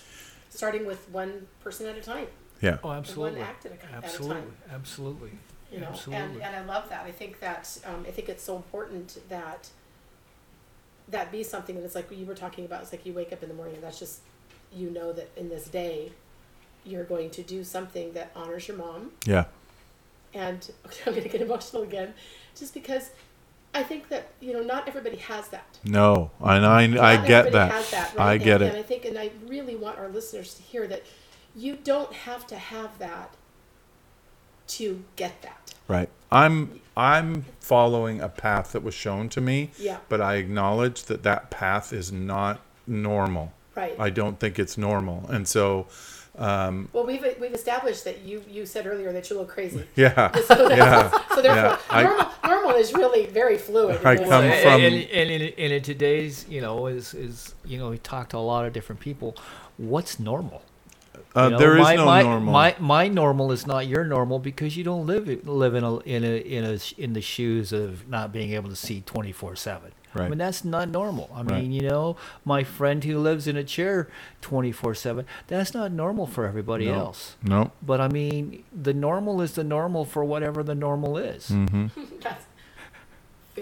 Starting 0.50 0.86
with 0.86 1.08
one 1.10 1.46
person 1.62 1.86
at 1.86 1.96
a 1.96 2.00
time. 2.00 2.26
Yeah. 2.60 2.78
Oh, 2.84 2.90
absolutely. 2.92 3.40
One 3.40 3.48
act 3.48 3.66
at 3.66 3.72
a, 3.72 3.74
at 3.84 3.90
a 4.02 4.06
Absolutely. 4.06 4.34
time. 4.42 4.52
Absolutely. 4.72 5.30
you 5.72 5.78
know 5.80 5.86
and, 5.86 5.94
Absolutely. 5.94 6.42
and 6.42 6.56
i 6.56 6.64
love 6.64 6.88
that 6.88 7.04
i 7.06 7.12
think 7.12 7.38
that 7.40 7.78
um, 7.86 8.04
i 8.08 8.10
think 8.10 8.28
it's 8.28 8.42
so 8.42 8.56
important 8.56 9.18
that 9.28 9.68
that 11.08 11.30
be 11.32 11.42
something 11.42 11.76
that 11.76 11.84
it's 11.84 11.94
like 11.94 12.10
you 12.10 12.24
were 12.26 12.34
talking 12.34 12.64
about 12.64 12.82
it's 12.82 12.92
like 12.92 13.04
you 13.06 13.12
wake 13.12 13.32
up 13.32 13.42
in 13.42 13.48
the 13.48 13.54
morning 13.54 13.74
and 13.76 13.84
that's 13.84 13.98
just 13.98 14.20
you 14.74 14.90
know 14.90 15.12
that 15.12 15.28
in 15.36 15.48
this 15.48 15.66
day 15.68 16.12
you're 16.84 17.04
going 17.04 17.30
to 17.30 17.42
do 17.42 17.62
something 17.64 18.12
that 18.14 18.30
honors 18.34 18.66
your 18.68 18.76
mom 18.76 19.10
Yeah. 19.26 19.44
and 20.34 20.70
i'm 21.06 21.12
going 21.12 21.22
to 21.22 21.28
get 21.28 21.40
emotional 21.40 21.82
again 21.82 22.14
just 22.56 22.74
because 22.74 23.10
i 23.74 23.82
think 23.82 24.08
that 24.08 24.28
you 24.40 24.52
know 24.52 24.62
not 24.62 24.88
everybody 24.88 25.16
has 25.18 25.48
that 25.48 25.78
No, 25.84 26.30
and 26.40 26.66
I, 26.66 26.82
I 26.82 26.86
not 26.86 27.26
get 27.26 27.46
everybody 27.46 27.52
that. 27.52 27.72
has 27.72 27.90
that, 27.92 28.20
I 28.20 28.38
get 28.38 28.60
and, 28.60 28.62
it. 28.62 28.68
And 28.70 28.78
I 28.78 28.82
think, 28.82 29.04
and 29.04 29.16
I 29.18 29.30
really 29.46 29.76
want 29.76 29.98
our 29.98 30.08
listeners 30.08 30.54
to 30.54 30.62
hear 30.62 30.86
that 30.88 31.02
you 31.56 31.76
don't 31.76 32.12
have 32.12 32.46
to 32.48 32.56
have 32.56 32.98
that 32.98 33.34
to 34.68 35.02
get 35.16 35.42
that. 35.42 35.74
Right. 35.88 36.08
I'm 36.30 36.80
I'm 36.96 37.44
following 37.60 38.20
a 38.20 38.28
path 38.28 38.72
that 38.72 38.82
was 38.82 38.94
shown 38.94 39.28
to 39.30 39.40
me, 39.40 39.70
Yeah, 39.78 39.98
but 40.08 40.20
I 40.20 40.36
acknowledge 40.36 41.04
that 41.04 41.22
that 41.24 41.50
path 41.50 41.92
is 41.92 42.12
not 42.12 42.60
normal. 42.86 43.52
right. 43.74 43.96
I 43.98 44.10
don't 44.10 44.38
think 44.38 44.58
it's 44.58 44.78
normal, 44.78 45.26
and 45.28 45.48
so 45.48 45.86
um, 46.38 46.88
well, 46.92 47.04
we've 47.04 47.24
we've 47.40 47.52
established 47.52 48.04
that 48.04 48.20
you 48.22 48.44
you 48.48 48.64
said 48.64 48.86
earlier 48.86 49.12
that 49.12 49.28
you 49.28 49.36
look 49.38 49.48
crazy. 49.48 49.84
yeah, 49.96 50.30
So, 50.46 50.68
that's- 50.68 50.78
yeah. 50.78 51.34
so 51.34 51.42
therefore, 51.42 51.62
yeah, 51.64 51.78
I- 51.90 52.02
normal, 52.04 52.26
normal 52.46 52.70
is 52.76 52.94
really 52.94 53.26
very 53.26 53.58
fluid. 53.58 54.04
I 54.04 54.12
in 54.12 54.18
this. 54.18 54.28
come 54.28 54.44
and, 54.44 54.62
from- 54.62 54.80
and, 54.82 54.94
and, 54.94 55.30
in, 55.30 55.42
and 55.58 55.72
in 55.72 55.82
today's, 55.82 56.46
you 56.48 56.60
know, 56.60 56.86
is 56.86 57.12
is 57.14 57.54
you 57.64 57.78
know, 57.78 57.90
we 57.90 57.98
talked 57.98 58.30
to 58.30 58.36
a 58.36 58.38
lot 58.38 58.64
of 58.66 58.72
different 58.72 59.00
people. 59.00 59.36
What's 59.78 60.20
normal? 60.20 60.62
Uh, 61.36 61.44
You 61.44 61.50
know, 61.50 61.58
there 61.58 61.76
is 61.76 61.82
my, 61.82 61.94
no 61.96 62.04
my, 62.06 62.22
normal. 62.22 62.52
My 62.52 62.76
my 62.78 63.08
normal 63.08 63.52
is 63.52 63.66
not 63.66 63.86
your 63.86 64.04
normal 64.04 64.38
because 64.38 64.76
you 64.76 64.84
don't 64.84 65.06
live 65.06 65.46
live 65.46 65.74
in 65.74 65.84
a 65.84 65.96
in 65.98 66.24
a 66.24 66.36
in 66.38 66.64
a 66.64 66.78
in 66.98 67.12
the 67.12 67.20
shoes 67.20 67.72
of 67.72 68.08
not 68.08 68.32
being 68.32 68.52
able 68.52 68.68
to 68.70 68.76
see 68.76 69.00
twenty 69.00 69.32
four 69.32 69.56
seven. 69.56 69.92
I 70.12 70.28
mean 70.28 70.38
that's 70.38 70.64
not 70.64 70.88
normal. 70.88 71.30
I 71.32 71.42
Right. 71.42 71.62
mean 71.62 71.70
you 71.72 71.82
know 71.88 72.16
my 72.44 72.64
friend 72.64 73.04
who 73.04 73.16
lives 73.18 73.46
in 73.46 73.56
a 73.56 73.62
chair 73.62 74.08
twenty 74.40 74.72
four 74.72 74.92
seven. 74.94 75.24
That's 75.46 75.72
not 75.72 75.92
normal 75.92 76.26
for 76.26 76.46
everybody 76.46 76.86
No. 76.86 76.94
else. 76.94 77.36
no. 77.44 77.70
But 77.80 78.00
I 78.00 78.08
mean 78.08 78.64
the 78.72 78.92
normal 78.92 79.40
is 79.40 79.52
the 79.52 79.62
normal 79.62 80.04
for 80.04 80.24
whatever 80.24 80.64
the 80.64 80.74
normal 80.74 81.16
is. 81.16 81.50
Mm-hmm. 81.50 81.86
That's 82.22 82.44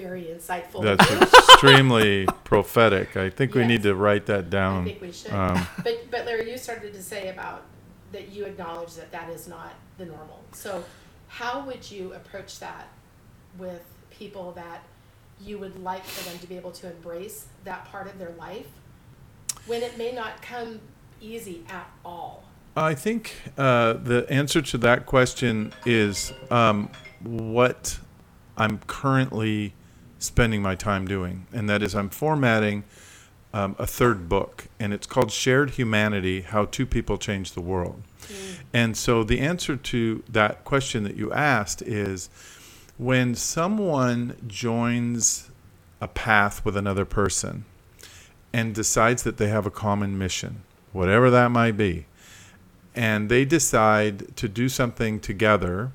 very 0.00 0.24
insightful. 0.24 0.82
That's 0.82 1.10
extremely 1.52 2.26
prophetic. 2.44 3.16
I 3.16 3.30
think 3.30 3.54
we 3.54 3.62
Yes. 3.62 3.68
need 3.68 3.82
to 3.82 3.94
write 3.94 4.26
that 4.26 4.46
I 4.46 4.48
down. 4.48 4.84
think 4.84 5.00
we 5.00 5.12
should. 5.12 5.32
Um, 5.32 5.66
But 5.84 6.10
but 6.10 6.26
Larry, 6.26 6.50
you 6.50 6.58
started 6.58 6.92
to 6.94 7.02
say 7.02 7.28
about 7.28 7.62
that 8.12 8.28
you 8.30 8.44
acknowledge 8.44 8.94
that 8.94 9.10
that 9.12 9.28
is 9.30 9.48
not 9.48 9.72
the 9.98 10.06
normal. 10.06 10.40
So 10.52 10.84
how 11.28 11.64
would 11.66 11.90
you 11.90 12.12
approach 12.14 12.58
that 12.60 12.88
with 13.58 13.82
people 14.10 14.52
that 14.52 14.82
you 15.40 15.58
would 15.58 15.82
like 15.82 16.04
for 16.04 16.28
them 16.28 16.38
to 16.40 16.46
be 16.46 16.56
able 16.56 16.72
to 16.72 16.90
embrace 16.90 17.46
that 17.64 17.84
part 17.86 18.06
of 18.06 18.18
their 18.18 18.32
life 18.38 18.66
when 19.66 19.82
it 19.82 19.96
may 19.98 20.12
not 20.12 20.40
come 20.42 20.80
easy 21.20 21.64
at 21.68 21.88
all? 22.04 22.44
I 22.76 22.94
think 22.94 23.34
uh, 23.58 23.94
the 23.94 24.26
answer 24.30 24.62
to 24.62 24.78
that 24.78 25.04
question 25.06 25.72
is 25.84 26.32
um, 26.50 26.90
what 27.22 27.98
I'm 28.56 28.78
currently 28.86 29.74
spending 30.18 30.62
my 30.62 30.74
time 30.74 31.06
doing, 31.06 31.46
and 31.52 31.68
that 31.68 31.82
is 31.82 31.94
I'm 31.94 32.08
formatting 32.08 32.84
um, 33.52 33.76
a 33.78 33.86
third 33.86 34.28
book, 34.28 34.66
and 34.78 34.92
it's 34.92 35.06
called 35.06 35.30
Shared 35.30 35.70
Humanity: 35.70 36.42
How 36.42 36.66
Two 36.66 36.86
People 36.86 37.18
Change 37.18 37.52
the 37.52 37.60
World. 37.60 38.02
And 38.74 38.96
so 38.96 39.24
the 39.24 39.40
answer 39.40 39.76
to 39.76 40.22
that 40.28 40.64
question 40.64 41.04
that 41.04 41.16
you 41.16 41.32
asked 41.32 41.80
is 41.82 42.28
when 42.98 43.34
someone 43.34 44.36
joins 44.46 45.50
a 46.00 46.08
path 46.08 46.64
with 46.64 46.76
another 46.76 47.04
person 47.04 47.64
and 48.52 48.74
decides 48.74 49.22
that 49.22 49.38
they 49.38 49.48
have 49.48 49.64
a 49.64 49.70
common 49.70 50.18
mission 50.18 50.62
whatever 50.92 51.30
that 51.30 51.48
might 51.50 51.76
be. 51.76 52.06
And 52.94 53.28
they 53.28 53.44
decide 53.44 54.36
to 54.36 54.48
do 54.48 54.68
something 54.68 55.20
together 55.20 55.92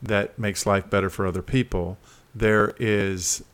that 0.00 0.38
makes 0.38 0.64
life 0.64 0.88
better 0.88 1.10
for 1.10 1.26
other 1.26 1.42
people. 1.42 1.98
There 2.34 2.74
is 2.78 3.44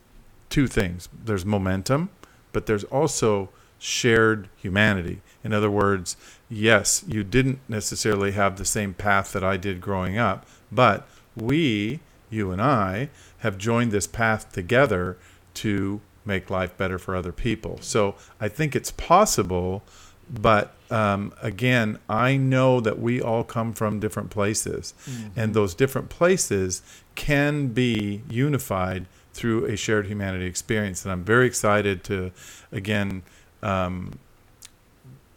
two 0.54 0.68
things 0.68 1.08
there's 1.24 1.44
momentum, 1.44 2.10
but 2.52 2.66
there's 2.66 2.84
also 2.84 3.48
shared 3.76 4.48
humanity. 4.54 5.20
In 5.42 5.52
other 5.52 5.68
words, 5.68 6.16
yes, 6.48 7.04
you 7.08 7.24
didn't 7.24 7.58
necessarily 7.68 8.30
have 8.30 8.56
the 8.56 8.64
same 8.64 8.94
path 8.94 9.32
that 9.32 9.42
I 9.42 9.56
did 9.56 9.80
growing 9.80 10.16
up, 10.16 10.46
but 10.70 11.08
we, 11.34 11.98
you 12.30 12.52
and 12.52 12.62
I, 12.62 13.10
have 13.38 13.58
joined 13.58 13.90
this 13.90 14.06
path 14.06 14.52
together 14.52 15.16
to 15.54 16.00
make 16.24 16.48
life 16.50 16.76
better 16.76 17.00
for 17.00 17.16
other 17.16 17.32
people. 17.32 17.78
So 17.80 18.14
I 18.40 18.46
think 18.46 18.76
it's 18.76 18.92
possible, 18.92 19.82
but 20.30 20.76
um, 20.88 21.34
again, 21.42 21.98
I 22.08 22.36
know 22.36 22.78
that 22.78 23.00
we 23.00 23.20
all 23.20 23.42
come 23.42 23.72
from 23.72 23.98
different 23.98 24.30
places, 24.30 24.94
mm-hmm. 25.04 25.30
and 25.34 25.52
those 25.52 25.74
different 25.74 26.10
places 26.10 26.80
can 27.16 27.68
be 27.68 28.22
unified 28.30 29.06
through 29.34 29.66
a 29.66 29.76
shared 29.76 30.06
humanity 30.06 30.46
experience. 30.46 31.04
And 31.04 31.12
I'm 31.12 31.24
very 31.24 31.46
excited 31.46 32.04
to, 32.04 32.30
again, 32.72 33.22
um, 33.62 34.18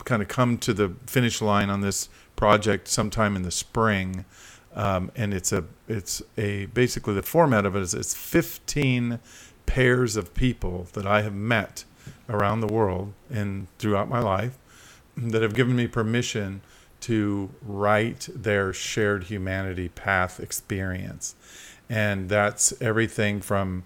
kind 0.06 0.22
of 0.22 0.28
come 0.28 0.58
to 0.60 0.74
the 0.74 0.94
finish 1.06 1.42
line 1.42 1.70
on 1.70 1.82
this 1.82 2.08
project 2.36 2.88
sometime 2.88 3.36
in 3.36 3.42
the 3.42 3.52
spring. 3.52 4.24
Um, 4.74 5.12
and 5.16 5.34
it's 5.34 5.52
a 5.52 5.66
it's 5.88 6.22
a 6.38 6.68
basically 6.68 7.16
the 7.16 7.24
format 7.24 7.66
of 7.66 7.76
it 7.76 7.82
is 7.82 7.94
it's 7.94 8.14
15 8.14 9.20
pairs 9.66 10.16
of 10.16 10.34
people 10.34 10.88
that 10.94 11.08
I 11.08 11.24
have 11.24 11.34
met 11.34 11.84
around 12.30 12.62
the 12.62 12.68
world 12.68 13.14
and 13.30 13.68
throughout 13.80 14.08
my 14.08 14.20
life 14.20 14.58
that 15.18 15.42
have 15.42 15.56
given 15.56 15.76
me 15.76 15.88
permission 15.88 16.62
to 17.02 17.50
write 17.62 18.30
their 18.34 18.72
shared 18.72 19.26
humanity 19.26 19.90
path 19.90 20.40
experience 20.40 21.36
and 21.90 22.30
that's 22.30 22.74
everything 22.82 23.42
from 23.42 23.84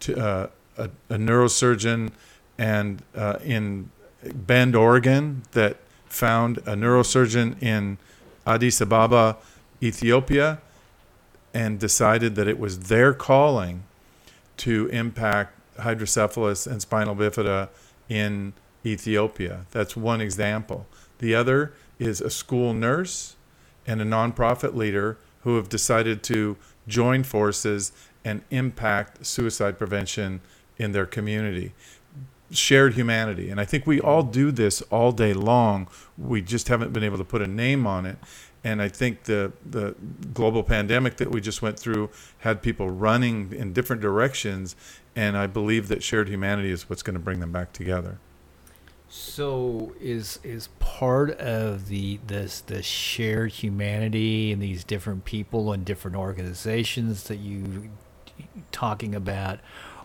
to, 0.00 0.18
uh, 0.18 0.48
a, 0.76 0.90
a, 1.08 1.16
neurosurgeon 1.16 2.10
and 2.56 3.02
uh, 3.16 3.38
in 3.44 3.90
Bend, 4.34 4.74
Oregon, 4.74 5.42
that 5.52 5.78
found 6.06 6.58
a 6.58 6.74
neurosurgeon 6.74 7.60
in 7.62 7.98
Addis 8.46 8.80
Ababa, 8.80 9.36
Ethiopia, 9.82 10.60
and 11.54 11.78
decided 11.78 12.34
that 12.34 12.48
it 12.48 12.58
was 12.58 12.88
their 12.88 13.14
calling 13.14 13.84
to 14.58 14.88
impact 14.88 15.58
hydrocephalus 15.78 16.66
and 16.66 16.82
spinal 16.82 17.14
bifida 17.14 17.68
in 18.08 18.52
Ethiopia. 18.84 19.66
That's 19.70 19.96
one 19.96 20.20
example. 20.20 20.86
The 21.18 21.34
other 21.34 21.72
is 21.98 22.20
a 22.20 22.30
school 22.30 22.74
nurse 22.74 23.36
and 23.86 24.00
a 24.00 24.04
nonprofit 24.04 24.74
leader 24.74 25.18
who 25.42 25.56
have 25.56 25.68
decided 25.68 26.22
to 26.24 26.56
join 26.88 27.22
forces 27.22 27.92
and 28.24 28.42
impact 28.50 29.24
suicide 29.24 29.78
prevention 29.78 30.40
in 30.76 30.92
their 30.92 31.06
community. 31.06 31.72
Shared 32.50 32.94
humanity. 32.94 33.50
And 33.50 33.60
I 33.60 33.64
think 33.64 33.86
we 33.86 34.00
all 34.00 34.22
do 34.22 34.50
this 34.50 34.80
all 34.82 35.12
day 35.12 35.34
long. 35.34 35.88
We 36.16 36.40
just 36.40 36.68
haven't 36.68 36.92
been 36.92 37.04
able 37.04 37.18
to 37.18 37.24
put 37.24 37.42
a 37.42 37.46
name 37.46 37.86
on 37.86 38.06
it. 38.06 38.18
And 38.64 38.82
I 38.82 38.88
think 38.88 39.24
the, 39.24 39.52
the 39.64 39.94
global 40.34 40.62
pandemic 40.62 41.16
that 41.18 41.30
we 41.30 41.40
just 41.40 41.62
went 41.62 41.78
through 41.78 42.10
had 42.38 42.62
people 42.62 42.90
running 42.90 43.52
in 43.52 43.72
different 43.72 44.02
directions. 44.02 44.74
And 45.14 45.36
I 45.36 45.46
believe 45.46 45.88
that 45.88 46.02
shared 46.02 46.28
humanity 46.28 46.70
is 46.70 46.88
what's 46.88 47.02
going 47.02 47.14
to 47.14 47.20
bring 47.20 47.40
them 47.40 47.52
back 47.52 47.72
together. 47.72 48.18
So 49.08 49.94
is 50.00 50.38
is 50.42 50.68
part 50.80 51.30
of 51.38 51.88
the 51.88 52.20
this 52.26 52.60
the 52.60 52.82
shared 52.82 53.52
humanity 53.52 54.52
and 54.52 54.62
these 54.62 54.84
different 54.84 55.24
people 55.24 55.72
and 55.72 55.84
different 55.84 56.16
organizations 56.16 57.24
that 57.24 57.38
you 57.38 57.90
talking 58.70 59.14
about 59.14 59.60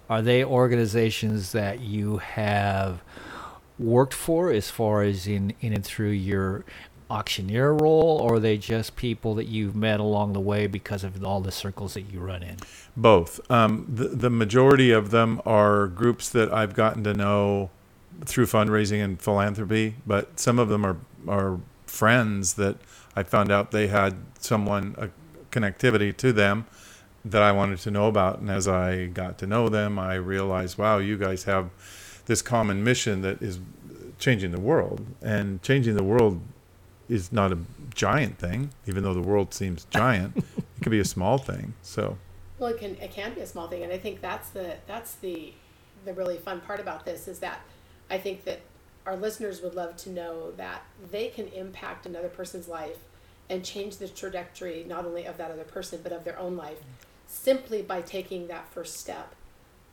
are 0.09 0.21
they 0.21 0.43
organizations 0.43 1.51
that 1.51 1.81
you 1.81 2.17
have 2.17 3.01
worked 3.77 4.13
for 4.13 4.51
as 4.51 4.69
far 4.69 5.01
as 5.01 5.27
in 5.27 5.53
in 5.59 5.73
and 5.73 5.83
through 5.83 6.11
your 6.11 6.63
auctioneer 7.09 7.73
role 7.73 8.19
or 8.23 8.35
are 8.35 8.39
they 8.39 8.57
just 8.57 8.95
people 8.95 9.35
that 9.35 9.47
you've 9.47 9.75
met 9.75 9.99
along 9.99 10.31
the 10.31 10.39
way 10.39 10.65
because 10.65 11.03
of 11.03 11.21
all 11.23 11.41
the 11.41 11.51
circles 11.51 11.93
that 11.93 12.03
you 12.03 12.19
run 12.19 12.41
in? 12.41 12.55
Both. 12.95 13.39
Um, 13.51 13.85
the, 13.87 14.07
the 14.07 14.29
majority 14.29 14.91
of 14.91 15.11
them 15.11 15.41
are 15.45 15.87
groups 15.87 16.29
that 16.29 16.53
i've 16.53 16.73
gotten 16.73 17.03
to 17.03 17.13
know 17.13 17.69
through 18.25 18.45
fundraising 18.45 19.03
and 19.03 19.21
philanthropy, 19.21 19.95
but 20.05 20.39
some 20.39 20.59
of 20.59 20.69
them 20.69 20.85
are 20.85 20.97
are 21.27 21.59
friends 21.85 22.55
that 22.55 22.77
I 23.15 23.23
found 23.23 23.51
out 23.51 23.71
they 23.71 23.87
had 23.87 24.15
someone 24.39 24.95
a 24.97 25.09
connectivity 25.51 26.15
to 26.17 26.33
them 26.33 26.65
that 27.23 27.41
I 27.41 27.51
wanted 27.51 27.79
to 27.79 27.91
know 27.91 28.07
about, 28.07 28.39
and 28.39 28.49
as 28.49 28.67
I 28.67 29.05
got 29.05 29.37
to 29.39 29.47
know 29.47 29.69
them, 29.69 29.97
I 29.97 30.15
realized, 30.15 30.77
wow, 30.77 30.97
you 30.97 31.17
guys 31.17 31.43
have 31.45 31.69
this 32.25 32.41
common 32.41 32.83
mission 32.83 33.21
that 33.21 33.41
is 33.41 33.59
changing 34.19 34.51
the 34.51 34.59
world, 34.59 35.05
and 35.21 35.61
changing 35.61 35.95
the 35.95 36.03
world 36.03 36.41
is 37.07 37.31
not 37.31 37.51
a 37.51 37.59
giant 37.93 38.39
thing, 38.39 38.71
even 38.87 39.03
though 39.03 39.13
the 39.13 39.21
world 39.21 39.53
seems 39.53 39.85
giant. 39.89 40.35
it 40.37 40.81
can 40.81 40.91
be 40.91 40.99
a 40.99 41.05
small 41.05 41.37
thing. 41.37 41.73
So. 41.81 42.17
Well, 42.59 42.69
it 42.71 42.79
can 42.79 42.95
it 42.95 43.11
can 43.11 43.33
be 43.33 43.41
a 43.41 43.47
small 43.47 43.67
thing, 43.67 43.83
and 43.83 43.91
I 43.91 43.97
think 43.97 44.21
that's 44.21 44.49
the 44.49 44.75
that's 44.87 45.15
the 45.15 45.53
the 46.05 46.13
really 46.13 46.37
fun 46.37 46.61
part 46.61 46.79
about 46.79 47.05
this 47.05 47.27
is 47.27 47.39
that 47.39 47.61
I 48.13 48.19
think 48.19 48.43
that 48.43 48.59
our 49.07 49.15
listeners 49.15 49.63
would 49.63 49.73
love 49.73 49.97
to 49.97 50.11
know 50.11 50.51
that 50.51 50.83
they 51.11 51.29
can 51.29 51.47
impact 51.47 52.05
another 52.05 52.29
person's 52.29 52.67
life 52.67 52.99
and 53.49 53.65
change 53.65 53.97
the 53.97 54.07
trajectory 54.07 54.85
not 54.87 55.03
only 55.03 55.25
of 55.25 55.37
that 55.37 55.49
other 55.49 55.63
person 55.63 55.99
but 56.03 56.11
of 56.11 56.23
their 56.23 56.37
own 56.37 56.55
life 56.55 56.77
simply 57.25 57.81
by 57.81 58.01
taking 58.01 58.45
that 58.47 58.67
first 58.67 58.97
step 58.97 59.33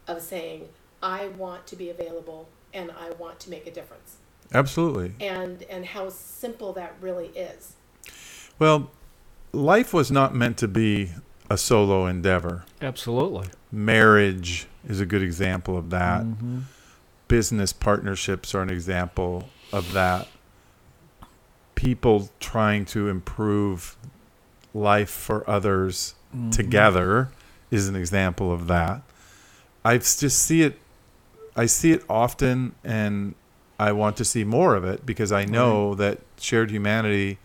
of 0.07 0.21
saying 0.21 0.69
I 1.03 1.29
want 1.29 1.67
to 1.69 1.77
be 1.77 1.89
available 1.89 2.51
and 2.75 2.91
I 2.91 3.13
want 3.13 3.41
to 3.41 3.51
make 3.51 3.67
a 3.67 3.71
difference. 3.71 4.17
Absolutely. 4.53 5.15
And 5.19 5.63
and 5.63 5.87
how 5.87 6.11
simple 6.11 6.75
that 6.75 6.95
really 7.01 7.29
is. 7.29 7.73
Well, 8.59 8.91
life 9.53 9.95
was 9.95 10.11
not 10.11 10.35
meant 10.35 10.59
to 10.59 10.69
be 10.69 11.13
a 11.49 11.57
solo 11.57 12.05
endeavor. 12.05 12.67
Absolutely. 12.83 13.49
Marriage 13.73 14.67
is 14.87 15.01
a 15.01 15.07
good 15.07 15.23
example 15.23 15.79
of 15.79 15.89
that. 15.89 16.21
Mm-hmm 16.25 16.59
business 17.31 17.73
partnerships 17.73 18.57
are 18.57 18.61
an 18.61 18.69
example 18.69 19.49
of 19.73 19.93
that. 19.93 20.27
People 21.77 22.29
trying 22.41 22.85
to 22.87 23.09
improve 23.09 23.97
life 24.75 25.11
for 25.11 25.49
others 25.49 26.17
mm-hmm. 26.35 26.51
together 26.51 27.31
is 27.71 27.89
an 27.89 27.95
example 27.95 28.53
of 28.53 28.67
that. 28.67 29.03
I 29.85 29.99
just 29.99 30.43
see 30.43 30.63
it 30.63 30.79
I 31.57 31.67
see 31.67 31.93
it 31.93 32.03
often 32.09 32.75
and 32.83 33.37
I 33.79 33.93
want 33.93 34.17
to 34.17 34.25
see 34.25 34.43
more 34.43 34.75
of 34.75 34.85
it 34.85 35.07
because 35.07 35.31
I 35.31 35.45
know 35.45 35.91
right. 35.91 35.99
that 35.99 36.19
shared 36.39 36.71
humanity 36.73 37.39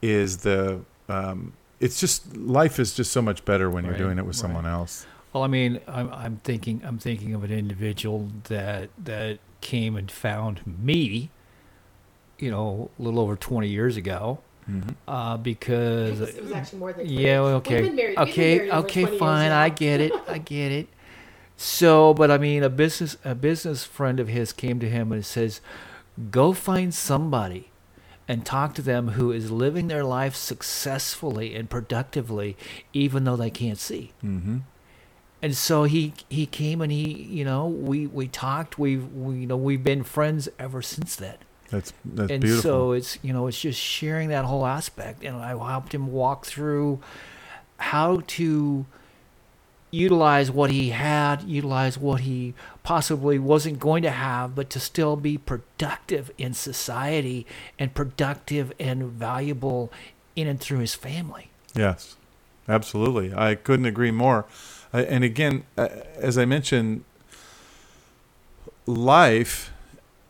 is 0.00 0.38
the 0.38 0.80
um, 1.10 1.52
it's 1.80 2.00
just 2.00 2.34
life 2.34 2.78
is 2.78 2.94
just 2.94 3.12
so 3.12 3.20
much 3.20 3.44
better 3.44 3.68
when 3.68 3.84
you're 3.84 3.96
doing 3.96 4.18
it 4.18 4.24
with 4.24 4.36
right. 4.36 4.40
someone 4.40 4.66
else. 4.66 5.06
Well, 5.32 5.42
I 5.42 5.46
mean, 5.46 5.80
I'm, 5.86 6.12
I'm 6.12 6.36
thinking 6.38 6.80
I'm 6.84 6.98
thinking 6.98 7.34
of 7.34 7.44
an 7.44 7.52
individual 7.52 8.28
that 8.44 8.90
that 9.02 9.38
came 9.60 9.96
and 9.96 10.10
found 10.10 10.60
me, 10.66 11.30
you 12.38 12.50
know, 12.50 12.90
a 12.98 13.02
little 13.02 13.20
over 13.20 13.36
20 13.36 13.68
years 13.68 13.96
ago. 13.96 14.38
Mm-hmm. 14.70 14.90
Uh, 15.06 15.38
because 15.38 16.20
it 16.20 16.42
was 16.42 16.52
actually 16.52 16.78
more 16.78 16.92
than 16.92 17.06
20 17.06 17.22
yeah, 17.22 17.40
well, 17.40 17.54
okay, 17.54 17.88
married, 17.88 18.18
okay, 18.18 18.70
okay, 18.70 19.06
fine, 19.18 19.50
I 19.50 19.70
get 19.70 20.02
it, 20.02 20.12
I 20.28 20.36
get 20.54 20.72
it. 20.72 20.88
So, 21.56 22.12
but 22.12 22.30
I 22.30 22.36
mean, 22.36 22.62
a 22.62 22.68
business 22.68 23.16
a 23.24 23.34
business 23.34 23.84
friend 23.84 24.20
of 24.20 24.28
his 24.28 24.52
came 24.52 24.78
to 24.80 24.88
him 24.88 25.10
and 25.10 25.24
says, 25.24 25.60
"Go 26.30 26.52
find 26.52 26.94
somebody." 26.94 27.70
and 28.30 28.44
talk 28.44 28.74
to 28.74 28.82
them 28.82 29.08
who 29.08 29.32
is 29.32 29.50
living 29.50 29.88
their 29.88 30.04
life 30.04 30.36
successfully 30.36 31.54
and 31.54 31.70
productively, 31.70 32.58
even 32.92 33.24
though 33.24 33.36
they 33.36 33.48
can't 33.48 33.78
see. 33.78 34.12
Mm-hmm 34.22 34.58
and 35.40 35.56
so 35.56 35.84
he 35.84 36.14
he 36.28 36.46
came 36.46 36.80
and 36.80 36.90
he 36.90 37.12
you 37.12 37.44
know 37.44 37.66
we 37.66 38.06
we 38.06 38.28
talked. 38.28 38.78
We've 38.78 39.12
we, 39.12 39.36
you 39.36 39.46
know 39.46 39.56
we've 39.56 39.84
been 39.84 40.02
friends 40.02 40.48
ever 40.58 40.82
since 40.82 41.16
then. 41.16 41.36
That's 41.70 41.92
that's 42.04 42.30
and 42.30 42.42
beautiful. 42.42 42.62
so 42.62 42.92
it's 42.92 43.18
you 43.22 43.32
know 43.32 43.46
it's 43.46 43.60
just 43.60 43.78
sharing 43.78 44.30
that 44.30 44.44
whole 44.44 44.66
aspect. 44.66 45.22
And 45.22 45.36
i 45.36 45.50
helped 45.50 45.94
him 45.94 46.12
walk 46.12 46.46
through 46.46 47.00
how 47.78 48.22
to 48.26 48.86
utilize 49.90 50.50
what 50.50 50.70
he 50.70 50.90
had 50.90 51.42
utilize 51.44 51.96
what 51.96 52.20
he 52.20 52.52
possibly 52.82 53.38
wasn't 53.38 53.78
going 53.78 54.02
to 54.02 54.10
have 54.10 54.54
but 54.54 54.68
to 54.68 54.78
still 54.78 55.16
be 55.16 55.38
productive 55.38 56.30
in 56.36 56.52
society 56.52 57.46
and 57.78 57.94
productive 57.94 58.70
and 58.78 59.04
valuable 59.04 59.90
in 60.36 60.46
and 60.46 60.60
through 60.60 60.80
his 60.80 60.94
family. 60.94 61.48
Yes 61.74 62.16
absolutely. 62.68 63.32
I 63.34 63.54
couldn't 63.54 63.86
agree 63.86 64.10
more 64.10 64.44
uh, 64.92 64.98
and 65.08 65.24
again, 65.24 65.64
uh, 65.76 65.88
as 66.16 66.38
I 66.38 66.44
mentioned, 66.44 67.04
life 68.86 69.72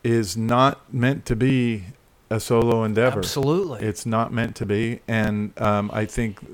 is 0.03 0.37
not 0.37 0.93
meant 0.93 1.25
to 1.27 1.37
be 1.37 1.85
a 2.31 2.41
solo 2.41 2.85
endeavor. 2.85 3.19
Absolutely. 3.19 3.81
It's 3.81 4.05
not 4.05 4.33
meant 4.33 4.57
to 4.57 4.67
be. 4.67 5.01
And 5.09 5.59
um, 5.61 5.91
I 5.93 6.05
think 6.05 6.45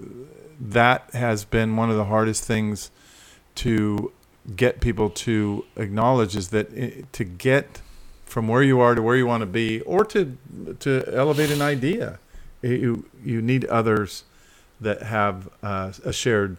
that 0.60 1.10
has 1.12 1.44
been 1.44 1.76
one 1.76 1.90
of 1.90 1.96
the 1.96 2.04
hardest 2.04 2.44
things 2.44 2.90
to 3.56 4.12
get 4.56 4.80
people 4.80 5.10
to 5.10 5.64
acknowledge 5.76 6.36
is 6.36 6.48
that 6.48 6.68
i 6.76 7.02
to 7.12 7.24
get 7.24 7.80
from 8.26 8.46
where 8.46 8.62
you 8.62 8.78
are 8.78 8.94
to 8.94 9.00
where 9.00 9.16
you 9.16 9.26
want 9.26 9.40
to 9.40 9.46
be 9.46 9.80
or 9.82 10.04
to 10.04 10.36
to 10.80 11.02
elevate 11.14 11.50
an 11.50 11.62
idea 11.62 12.18
you 12.60 13.06
you 13.24 13.40
need 13.40 13.64
others 13.66 14.24
that 14.80 15.02
have 15.02 15.48
uh, 15.62 15.92
a 16.04 16.12
shared 16.12 16.58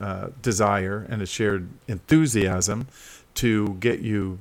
uh, 0.00 0.28
desire 0.42 1.06
and 1.08 1.22
a 1.22 1.26
shared 1.26 1.68
enthusiasm 1.88 2.88
to 3.34 3.76
get 3.80 4.00
you 4.00 4.38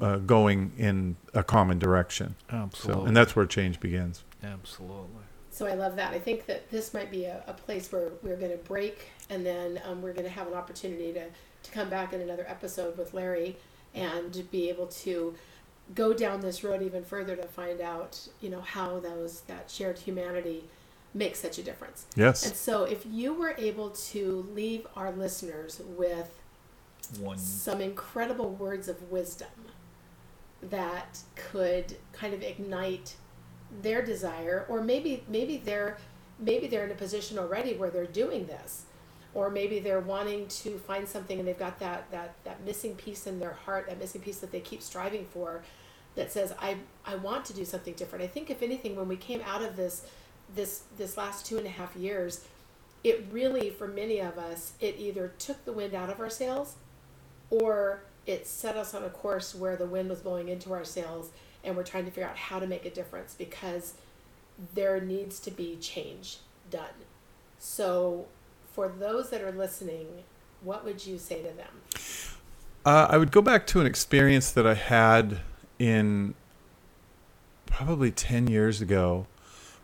uh, 0.00 0.16
going 0.16 0.72
in 0.76 1.16
a 1.34 1.42
common 1.42 1.78
direction 1.78 2.34
so 2.50 2.56
Absolutely. 2.56 3.06
and 3.06 3.16
that's 3.16 3.36
where 3.36 3.46
change 3.46 3.78
begins 3.78 4.24
Absolutely. 4.42 5.22
So 5.50 5.66
I 5.66 5.74
love 5.74 5.96
that. 5.96 6.14
I 6.14 6.18
think 6.18 6.46
that 6.46 6.70
this 6.70 6.94
might 6.94 7.10
be 7.10 7.24
a, 7.24 7.42
a 7.46 7.52
place 7.52 7.90
where 7.90 8.10
we're 8.22 8.36
going 8.36 8.52
to 8.52 8.58
break 8.58 9.08
and 9.28 9.44
then 9.44 9.80
um, 9.84 10.02
we're 10.02 10.12
going 10.12 10.24
to 10.24 10.30
have 10.30 10.46
an 10.46 10.54
opportunity 10.54 11.12
to, 11.12 11.24
to 11.24 11.70
come 11.72 11.88
back 11.88 12.12
in 12.12 12.20
another 12.20 12.46
episode 12.48 12.96
with 12.96 13.12
Larry 13.12 13.56
and 13.94 14.48
be 14.50 14.68
able 14.68 14.86
to 14.86 15.34
go 15.94 16.12
down 16.12 16.40
this 16.40 16.62
road 16.62 16.82
even 16.82 17.02
further 17.02 17.34
to 17.34 17.46
find 17.48 17.80
out, 17.80 18.28
you 18.40 18.50
know, 18.50 18.60
how 18.60 19.00
those 19.00 19.40
that 19.42 19.70
shared 19.70 19.98
humanity 19.98 20.64
makes 21.14 21.40
such 21.40 21.58
a 21.58 21.62
difference. 21.62 22.06
yes 22.16 22.46
And 22.46 22.54
so 22.54 22.84
if 22.84 23.04
you 23.06 23.32
were 23.32 23.54
able 23.58 23.90
to 23.90 24.46
leave 24.54 24.86
our 24.94 25.10
listeners 25.10 25.80
with 25.96 26.30
One. 27.18 27.38
some 27.38 27.80
incredible 27.80 28.50
words 28.50 28.88
of 28.88 29.10
wisdom 29.10 29.48
that 30.62 31.20
could 31.36 31.96
kind 32.12 32.34
of 32.34 32.42
ignite 32.42 33.14
their 33.82 34.02
desire 34.04 34.64
or 34.68 34.80
maybe 34.82 35.22
maybe 35.28 35.56
they're 35.58 35.98
maybe 36.38 36.66
they're 36.66 36.84
in 36.84 36.90
a 36.90 36.94
position 36.94 37.38
already 37.38 37.74
where 37.74 37.90
they're 37.90 38.06
doing 38.06 38.46
this 38.46 38.84
or 39.34 39.50
maybe 39.50 39.78
they're 39.78 40.00
wanting 40.00 40.46
to 40.48 40.78
find 40.78 41.06
something 41.06 41.38
and 41.38 41.46
they've 41.46 41.58
got 41.58 41.78
that 41.78 42.10
that 42.10 42.34
that 42.44 42.64
missing 42.64 42.94
piece 42.96 43.26
in 43.26 43.38
their 43.38 43.52
heart 43.52 43.86
that 43.88 43.98
missing 43.98 44.20
piece 44.20 44.38
that 44.38 44.50
they 44.50 44.60
keep 44.60 44.82
striving 44.82 45.26
for 45.26 45.62
that 46.16 46.32
says 46.32 46.52
i 46.60 46.76
i 47.04 47.14
want 47.14 47.44
to 47.44 47.52
do 47.52 47.64
something 47.64 47.94
different 47.94 48.24
i 48.24 48.26
think 48.26 48.50
if 48.50 48.62
anything 48.62 48.96
when 48.96 49.06
we 49.06 49.16
came 49.16 49.40
out 49.46 49.62
of 49.62 49.76
this 49.76 50.06
this 50.54 50.82
this 50.96 51.16
last 51.16 51.46
two 51.46 51.58
and 51.58 51.66
a 51.66 51.70
half 51.70 51.94
years 51.96 52.44
it 53.04 53.26
really 53.30 53.70
for 53.70 53.86
many 53.86 54.18
of 54.18 54.38
us 54.38 54.72
it 54.80 54.96
either 54.98 55.32
took 55.38 55.64
the 55.64 55.72
wind 55.72 55.94
out 55.94 56.10
of 56.10 56.20
our 56.20 56.30
sails 56.30 56.76
or 57.50 58.02
it 58.26 58.46
set 58.46 58.76
us 58.76 58.94
on 58.94 59.04
a 59.04 59.10
course 59.10 59.54
where 59.54 59.76
the 59.76 59.86
wind 59.86 60.08
was 60.10 60.20
blowing 60.20 60.48
into 60.48 60.72
our 60.72 60.84
sails 60.84 61.30
and 61.64 61.76
we're 61.76 61.82
trying 61.82 62.04
to 62.04 62.10
figure 62.10 62.28
out 62.28 62.36
how 62.36 62.58
to 62.58 62.66
make 62.66 62.84
a 62.84 62.90
difference 62.90 63.34
because 63.34 63.94
there 64.74 65.00
needs 65.00 65.38
to 65.40 65.50
be 65.50 65.76
change 65.76 66.38
done. 66.70 66.84
So, 67.58 68.26
for 68.72 68.88
those 68.88 69.30
that 69.30 69.42
are 69.42 69.52
listening, 69.52 70.24
what 70.62 70.84
would 70.84 71.06
you 71.06 71.18
say 71.18 71.42
to 71.42 71.48
them? 71.48 71.68
Uh, 72.84 73.06
I 73.10 73.18
would 73.18 73.32
go 73.32 73.42
back 73.42 73.66
to 73.68 73.80
an 73.80 73.86
experience 73.86 74.50
that 74.52 74.66
I 74.66 74.74
had 74.74 75.40
in 75.78 76.34
probably 77.66 78.10
10 78.10 78.48
years 78.48 78.80
ago 78.80 79.26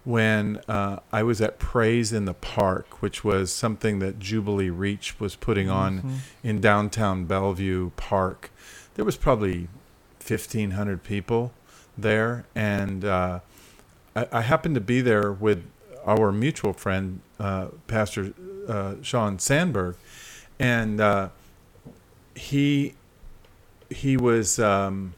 when 0.04 0.60
uh, 0.68 1.00
I 1.12 1.22
was 1.22 1.40
at 1.40 1.58
Praise 1.58 2.12
in 2.12 2.26
the 2.26 2.34
Park, 2.34 3.02
which 3.02 3.24
was 3.24 3.52
something 3.52 3.98
that 4.00 4.18
Jubilee 4.18 4.70
Reach 4.70 5.18
was 5.18 5.34
putting 5.34 5.70
on 5.70 6.20
in 6.42 6.60
downtown 6.60 7.24
Bellevue 7.24 7.90
Park. 7.96 8.50
There 8.94 9.04
was 9.04 9.16
probably 9.16 9.68
1,500 10.26 11.02
people 11.02 11.52
there, 11.96 12.44
and 12.54 13.04
uh, 13.04 13.40
I, 14.14 14.26
I 14.30 14.40
happened 14.42 14.74
to 14.74 14.80
be 14.80 15.00
there 15.00 15.32
with 15.32 15.64
our 16.06 16.32
mutual 16.32 16.72
friend, 16.72 17.20
uh, 17.38 17.68
Pastor 17.86 18.34
uh, 18.68 18.94
Sean 19.02 19.38
Sandberg, 19.38 19.96
and 20.58 21.00
uh, 21.00 21.28
he 22.34 22.94
he 23.90 24.16
was 24.16 24.58
um, 24.58 25.14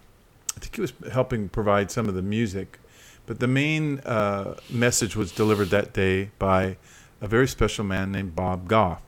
I 0.57 0.61
think 0.61 0.75
he 0.77 0.81
was 0.81 0.93
helping 1.13 1.49
provide 1.49 1.91
some 1.91 2.09
of 2.09 2.15
the 2.15 2.23
music, 2.23 2.79
but 3.27 3.41
the 3.41 3.49
main 3.49 3.99
uh, 4.01 4.57
message 4.71 5.17
was 5.17 5.33
delivered 5.33 5.71
that 5.71 5.93
day 5.93 6.31
by 6.39 6.77
a 7.21 7.29
very 7.29 7.49
special 7.49 7.85
man 7.85 8.13
named 8.13 8.35
Bob 8.35 8.69
Goff. 8.69 9.03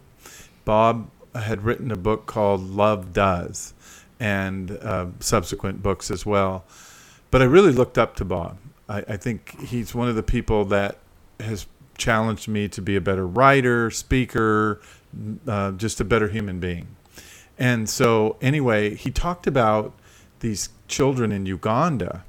Bob 0.65 1.11
had 1.35 1.65
written 1.65 1.91
a 1.91 1.97
book 1.97 2.27
called 2.27 2.61
Love 2.63 3.13
Does, 3.13 3.75
and 4.21 4.73
uh, 4.83 5.07
subsequent 5.21 5.83
books 5.83 6.11
as 6.11 6.27
well. 6.27 6.65
But 7.31 7.43
I 7.43 7.45
really 7.45 7.73
looked 7.73 7.99
up 7.99 8.17
to 8.17 8.25
Bob. 8.25 8.59
I, 8.89 8.99
I 9.09 9.17
think 9.17 9.61
he's 9.61 9.95
one 9.95 10.09
of 10.09 10.17
the 10.17 10.23
people 10.23 10.65
that 10.67 10.99
has 11.41 11.67
challenged 11.97 12.49
me 12.49 12.69
to 12.69 12.83
be 12.83 12.97
a 12.97 13.01
better 13.01 13.27
writer, 13.27 13.91
speaker, 13.91 14.81
uh, 15.47 15.73
just 15.73 16.01
a 16.01 16.05
better 16.05 16.29
human 16.29 16.59
being. 16.59 16.89
And 17.59 17.89
so, 17.89 18.37
anyway, 18.41 18.95
he 18.95 19.11
talked 19.11 19.47
about 19.47 19.93
these 20.41 20.71
children 20.87 21.33
in 21.33 21.45
Uganda 21.47 22.25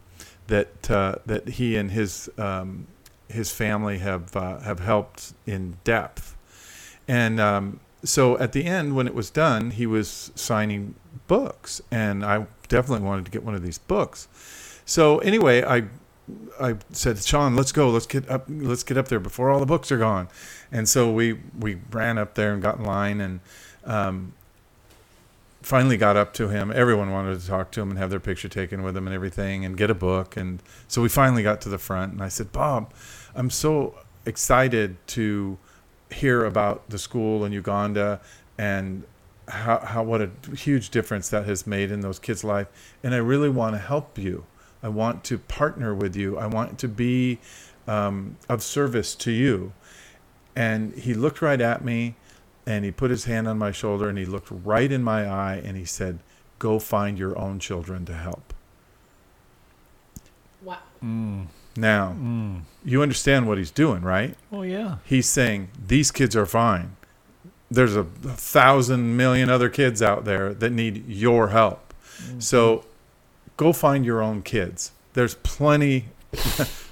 that 0.49 0.91
uh, 0.91 1.15
that 1.25 1.47
he 1.47 1.75
and 1.75 1.91
his 1.91 2.29
um, 2.37 2.87
his 3.27 3.51
family 3.51 3.99
have 3.99 4.35
uh, 4.35 4.59
have 4.59 4.79
helped 4.79 5.33
in 5.45 5.77
depth. 5.83 6.35
And 7.07 7.39
um, 7.39 7.79
so, 8.03 8.37
at 8.37 8.51
the 8.51 8.65
end, 8.65 8.95
when 8.95 9.07
it 9.07 9.15
was 9.15 9.29
done, 9.29 9.71
he 9.71 9.85
was 9.85 10.31
signing 10.35 10.95
books, 11.27 11.81
and 11.89 12.23
I 12.23 12.45
definitely 12.67 13.05
wanted 13.05 13.25
to 13.25 13.31
get 13.31 13.43
one 13.43 13.55
of 13.55 13.63
these 13.63 13.77
books. 13.77 14.27
So, 14.85 15.19
anyway, 15.19 15.63
I 15.63 15.85
I 16.59 16.75
said, 16.91 17.19
Sean, 17.19 17.55
let's 17.55 17.71
go. 17.71 17.89
Let's 17.89 18.05
get 18.05 18.29
up. 18.29 18.45
Let's 18.47 18.83
get 18.83 18.97
up 18.97 19.07
there 19.07 19.19
before 19.19 19.49
all 19.49 19.59
the 19.59 19.65
books 19.65 19.91
are 19.91 19.97
gone. 19.97 20.27
And 20.71 20.87
so 20.87 21.11
we 21.11 21.39
we 21.57 21.77
ran 21.91 22.17
up 22.17 22.35
there 22.35 22.53
and 22.53 22.61
got 22.61 22.77
in 22.77 22.85
line 22.85 23.21
and 23.21 23.39
um, 23.85 24.33
finally 25.61 25.97
got 25.97 26.15
up 26.15 26.33
to 26.33 26.49
him. 26.49 26.71
Everyone 26.73 27.11
wanted 27.11 27.39
to 27.39 27.47
talk 27.47 27.71
to 27.71 27.81
him 27.81 27.89
and 27.89 27.99
have 27.99 28.09
their 28.09 28.19
picture 28.19 28.47
taken 28.47 28.81
with 28.81 28.95
him 28.95 29.07
and 29.07 29.13
everything 29.13 29.65
and 29.65 29.77
get 29.77 29.89
a 29.89 29.95
book. 29.95 30.37
And 30.37 30.61
so 30.87 31.01
we 31.01 31.09
finally 31.09 31.43
got 31.43 31.61
to 31.61 31.69
the 31.69 31.77
front 31.77 32.13
and 32.13 32.21
I 32.21 32.29
said, 32.29 32.51
Bob, 32.51 32.93
I'm 33.35 33.49
so 33.49 33.95
excited 34.25 34.95
to 35.07 35.57
hear 36.11 36.45
about 36.45 36.89
the 36.89 36.97
school 36.97 37.45
in 37.45 37.51
Uganda 37.51 38.21
and 38.57 39.03
how, 39.47 39.79
how 39.79 40.03
what 40.03 40.21
a 40.21 40.29
huge 40.55 40.89
difference 40.89 41.29
that 41.29 41.45
has 41.45 41.67
made 41.67 41.91
in 41.91 42.01
those 42.01 42.19
kids' 42.19 42.43
life. 42.43 42.67
And 43.03 43.13
I 43.13 43.17
really 43.17 43.49
want 43.49 43.75
to 43.75 43.79
help 43.79 44.17
you. 44.17 44.45
I 44.81 44.89
want 44.89 45.23
to 45.25 45.37
partner 45.37 45.93
with 45.93 46.15
you. 46.15 46.37
I 46.37 46.47
want 46.47 46.79
to 46.79 46.87
be 46.87 47.39
um, 47.87 48.37
of 48.47 48.63
service 48.63 49.15
to 49.15 49.31
you. 49.31 49.73
And 50.55 50.93
he 50.93 51.13
looked 51.13 51.41
right 51.41 51.59
at 51.59 51.83
me 51.83 52.15
and 52.65 52.85
he 52.85 52.91
put 52.91 53.09
his 53.11 53.25
hand 53.25 53.47
on 53.47 53.57
my 53.57 53.71
shoulder 53.71 54.09
and 54.09 54.17
he 54.17 54.25
looked 54.25 54.49
right 54.51 54.91
in 54.91 55.03
my 55.03 55.27
eye 55.27 55.61
and 55.63 55.75
he 55.77 55.85
said, 55.85 56.19
Go 56.59 56.77
find 56.79 57.17
your 57.17 57.37
own 57.39 57.59
children 57.59 58.05
to 58.05 58.13
help. 58.13 58.53
Wow. 60.61 60.77
Mm. 61.03 61.47
Now, 61.77 62.15
Mm. 62.19 62.61
you 62.83 63.01
understand 63.01 63.47
what 63.47 63.57
he's 63.57 63.71
doing, 63.71 64.01
right? 64.01 64.35
Oh 64.51 64.63
yeah. 64.63 64.97
He's 65.05 65.27
saying, 65.29 65.69
These 65.87 66.11
kids 66.11 66.35
are 66.35 66.45
fine. 66.45 66.95
There's 67.71 67.95
a 67.95 68.03
thousand 68.03 69.15
million 69.15 69.49
other 69.49 69.69
kids 69.69 70.01
out 70.01 70.25
there 70.25 70.53
that 70.55 70.71
need 70.71 71.07
your 71.07 71.49
help. 71.49 71.93
So 72.39 72.83
go 73.57 73.71
find 73.71 74.03
your 74.05 74.21
own 74.21 74.41
kids. 74.41 74.91
There's 75.13 75.35
plenty. 75.35 76.05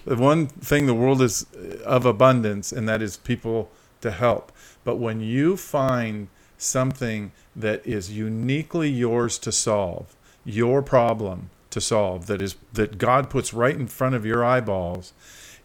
the 0.06 0.15
one 0.15 0.47
thing 0.47 0.86
the 0.86 0.93
world 0.93 1.21
is 1.21 1.45
of 1.84 2.06
abundance, 2.06 2.71
and 2.71 2.88
that 2.88 3.01
is 3.01 3.17
people 3.17 3.69
to 4.01 4.12
help. 4.12 4.51
But 4.83 4.97
when 4.97 5.21
you 5.21 5.57
find 5.57 6.27
something 6.57 7.31
that 7.55 7.86
is 7.86 8.12
uniquely 8.12 8.89
yours 8.89 9.38
to 9.39 9.51
solve, 9.51 10.15
your 10.43 10.81
problem 10.81 11.49
to 11.69 11.81
solve, 11.81 12.27
that 12.27 12.41
is 12.41 12.55
that 12.73 12.97
God 12.97 13.29
puts 13.29 13.53
right 13.53 13.75
in 13.75 13.88
front 13.88 14.15
of 14.15 14.25
your 14.25 14.43
eyeballs, 14.43 15.13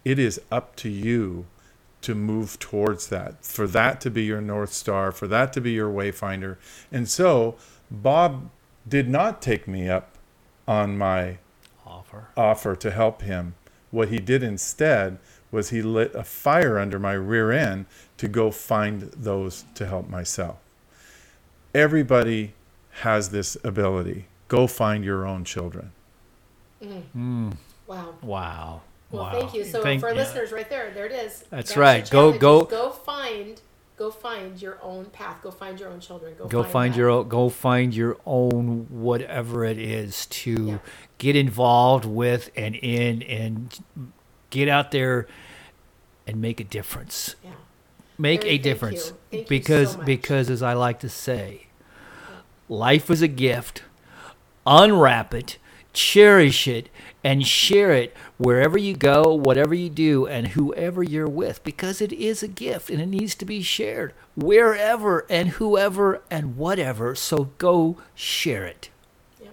it 0.04 0.18
is 0.18 0.40
up 0.50 0.76
to 0.76 0.88
you 0.88 1.46
to 2.02 2.14
move 2.14 2.58
towards 2.58 3.06
that, 3.08 3.44
for 3.44 3.66
that 3.68 4.00
to 4.00 4.10
be 4.10 4.24
your 4.24 4.40
North 4.40 4.72
Star, 4.72 5.12
for 5.12 5.28
that 5.28 5.52
to 5.52 5.60
be 5.60 5.72
your 5.72 5.90
wayfinder. 5.90 6.56
And 6.90 7.08
so 7.08 7.54
Bob 7.90 8.50
did 8.88 9.08
not 9.08 9.40
take 9.40 9.68
me 9.68 9.88
up 9.88 10.18
on 10.66 10.98
my 10.98 11.38
Offer. 11.86 12.28
offer 12.36 12.76
to 12.76 12.90
help 12.90 13.22
him. 13.22 13.54
What 13.90 14.08
he 14.08 14.18
did 14.18 14.42
instead 14.42 15.18
was 15.50 15.70
he 15.70 15.82
lit 15.82 16.14
a 16.14 16.24
fire 16.24 16.78
under 16.78 16.98
my 16.98 17.12
rear 17.12 17.52
end 17.52 17.86
to 18.22 18.28
go 18.28 18.52
find 18.52 19.02
those 19.16 19.64
to 19.74 19.84
help 19.84 20.08
myself. 20.08 20.54
Everybody 21.74 22.52
has 23.00 23.30
this 23.30 23.56
ability. 23.64 24.26
Go 24.46 24.68
find 24.68 25.04
your 25.04 25.26
own 25.26 25.42
children. 25.42 25.90
Mm. 26.80 27.56
Wow. 27.88 28.14
Wow. 28.22 28.80
Well, 29.10 29.24
wow. 29.24 29.32
thank 29.32 29.54
you. 29.54 29.64
So 29.64 29.82
Thank- 29.82 30.00
for 30.02 30.06
our 30.06 30.14
yeah. 30.14 30.20
listeners, 30.20 30.52
right 30.52 30.70
there, 30.70 30.92
there 30.94 31.06
it 31.06 31.10
is. 31.10 31.44
That's 31.50 31.74
your 31.74 31.82
right. 31.82 32.08
Go- 32.08 32.38
go- 32.38 32.62
go 32.64 32.90
find, 32.90 33.60
go 33.96 34.12
find 34.12 34.62
your 34.62 34.78
own 34.82 35.06
path. 35.06 35.42
Go 35.42 35.50
find 35.50 35.80
your 35.80 35.88
own 35.88 35.98
children. 35.98 36.36
Go, 36.38 36.46
go 36.46 36.62
find 36.62 36.94
that. 36.94 36.98
your 36.98 37.10
own, 37.10 37.28
go 37.28 37.48
find 37.48 37.92
your 37.92 38.18
own 38.24 38.86
whatever 38.88 39.64
it 39.64 39.78
is 39.78 40.26
to 40.26 40.66
Yeah. 40.66 40.78
get 41.18 41.34
involved 41.34 42.04
with 42.04 42.50
and 42.54 42.76
in 42.76 43.20
and 43.24 43.76
get 44.50 44.68
out 44.68 44.92
there 44.92 45.26
and 46.24 46.40
make 46.40 46.60
a 46.60 46.64
difference. 46.64 47.34
Yeah. 47.42 47.50
Make 48.18 48.42
Larry, 48.42 48.50
a 48.50 48.52
thank 48.56 48.62
difference 48.62 49.06
you. 49.08 49.16
Thank 49.30 49.42
you 49.42 49.48
because 49.48 49.90
so 49.92 49.96
much. 49.98 50.06
because 50.06 50.50
as 50.50 50.62
I 50.62 50.74
like 50.74 51.00
to 51.00 51.08
say, 51.08 51.66
life 52.68 53.10
is 53.10 53.22
a 53.22 53.28
gift. 53.28 53.82
Unwrap 54.64 55.34
it, 55.34 55.58
cherish 55.92 56.68
it, 56.68 56.88
and 57.24 57.44
share 57.44 57.90
it 57.92 58.16
wherever 58.38 58.78
you 58.78 58.94
go, 58.94 59.34
whatever 59.34 59.74
you 59.74 59.90
do, 59.90 60.24
and 60.26 60.48
whoever 60.48 61.02
you're 61.02 61.28
with, 61.28 61.64
because 61.64 62.00
it 62.00 62.12
is 62.12 62.44
a 62.44 62.48
gift 62.48 62.88
and 62.88 63.00
it 63.00 63.06
needs 63.06 63.34
to 63.36 63.44
be 63.44 63.60
shared 63.62 64.12
wherever 64.36 65.26
and 65.28 65.48
whoever 65.50 66.22
and 66.30 66.56
whatever. 66.56 67.14
So 67.16 67.50
go 67.58 67.96
share 68.14 68.64
it. 68.64 68.88
Yeah. 69.40 69.48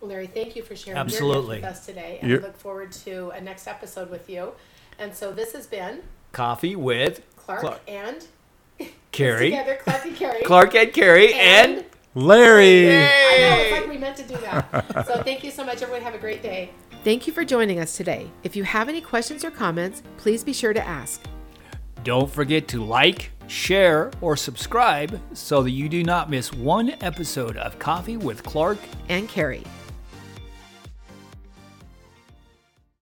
Well, 0.00 0.10
Larry, 0.10 0.28
thank 0.28 0.54
you 0.54 0.62
for 0.62 0.76
sharing 0.76 0.96
your 0.96 1.04
Absolutely. 1.04 1.56
gift 1.56 1.66
with 1.68 1.78
us 1.78 1.86
today. 1.86 2.18
And 2.20 2.30
You're- 2.30 2.42
I 2.44 2.46
look 2.46 2.56
forward 2.56 2.92
to 2.92 3.30
a 3.30 3.40
next 3.40 3.66
episode 3.66 4.10
with 4.10 4.30
you. 4.30 4.52
And 4.98 5.12
so 5.14 5.32
this 5.32 5.52
has 5.54 5.66
been 5.66 6.02
Coffee 6.30 6.76
with 6.76 7.20
Clark, 7.44 7.60
Clark. 7.60 7.80
and 7.88 8.26
Carrie, 9.10 9.50
together 9.50 9.78
Clark 9.82 10.04
and 10.06 10.16
Carrie. 10.16 10.42
Clark 10.44 10.74
and 10.74 10.92
Carrie, 10.92 11.34
and, 11.34 11.84
Larry. 12.14 12.88
I 12.88 12.92
know, 12.92 13.58
it's 13.58 13.72
like 13.72 13.88
we 13.88 13.98
meant 13.98 14.16
to 14.18 14.22
do 14.24 14.36
that. 14.38 15.06
so 15.06 15.22
thank 15.22 15.42
you 15.42 15.50
so 15.50 15.64
much, 15.64 15.82
everyone. 15.82 16.02
Have 16.02 16.14
a 16.14 16.18
great 16.18 16.42
day. 16.42 16.70
Thank 17.04 17.26
you 17.26 17.32
for 17.32 17.44
joining 17.44 17.80
us 17.80 17.96
today. 17.96 18.30
If 18.44 18.54
you 18.54 18.64
have 18.64 18.88
any 18.88 19.00
questions 19.00 19.44
or 19.44 19.50
comments, 19.50 20.02
please 20.18 20.44
be 20.44 20.52
sure 20.52 20.72
to 20.72 20.86
ask. 20.86 21.20
Don't 22.04 22.30
forget 22.30 22.68
to 22.68 22.84
like, 22.84 23.30
share, 23.48 24.10
or 24.20 24.36
subscribe 24.36 25.20
so 25.32 25.62
that 25.62 25.70
you 25.70 25.88
do 25.88 26.02
not 26.02 26.30
miss 26.30 26.52
one 26.52 26.90
episode 27.00 27.56
of 27.56 27.78
Coffee 27.78 28.16
with 28.16 28.42
Clark 28.42 28.78
And 29.08 29.28
Carrie. 29.28 29.64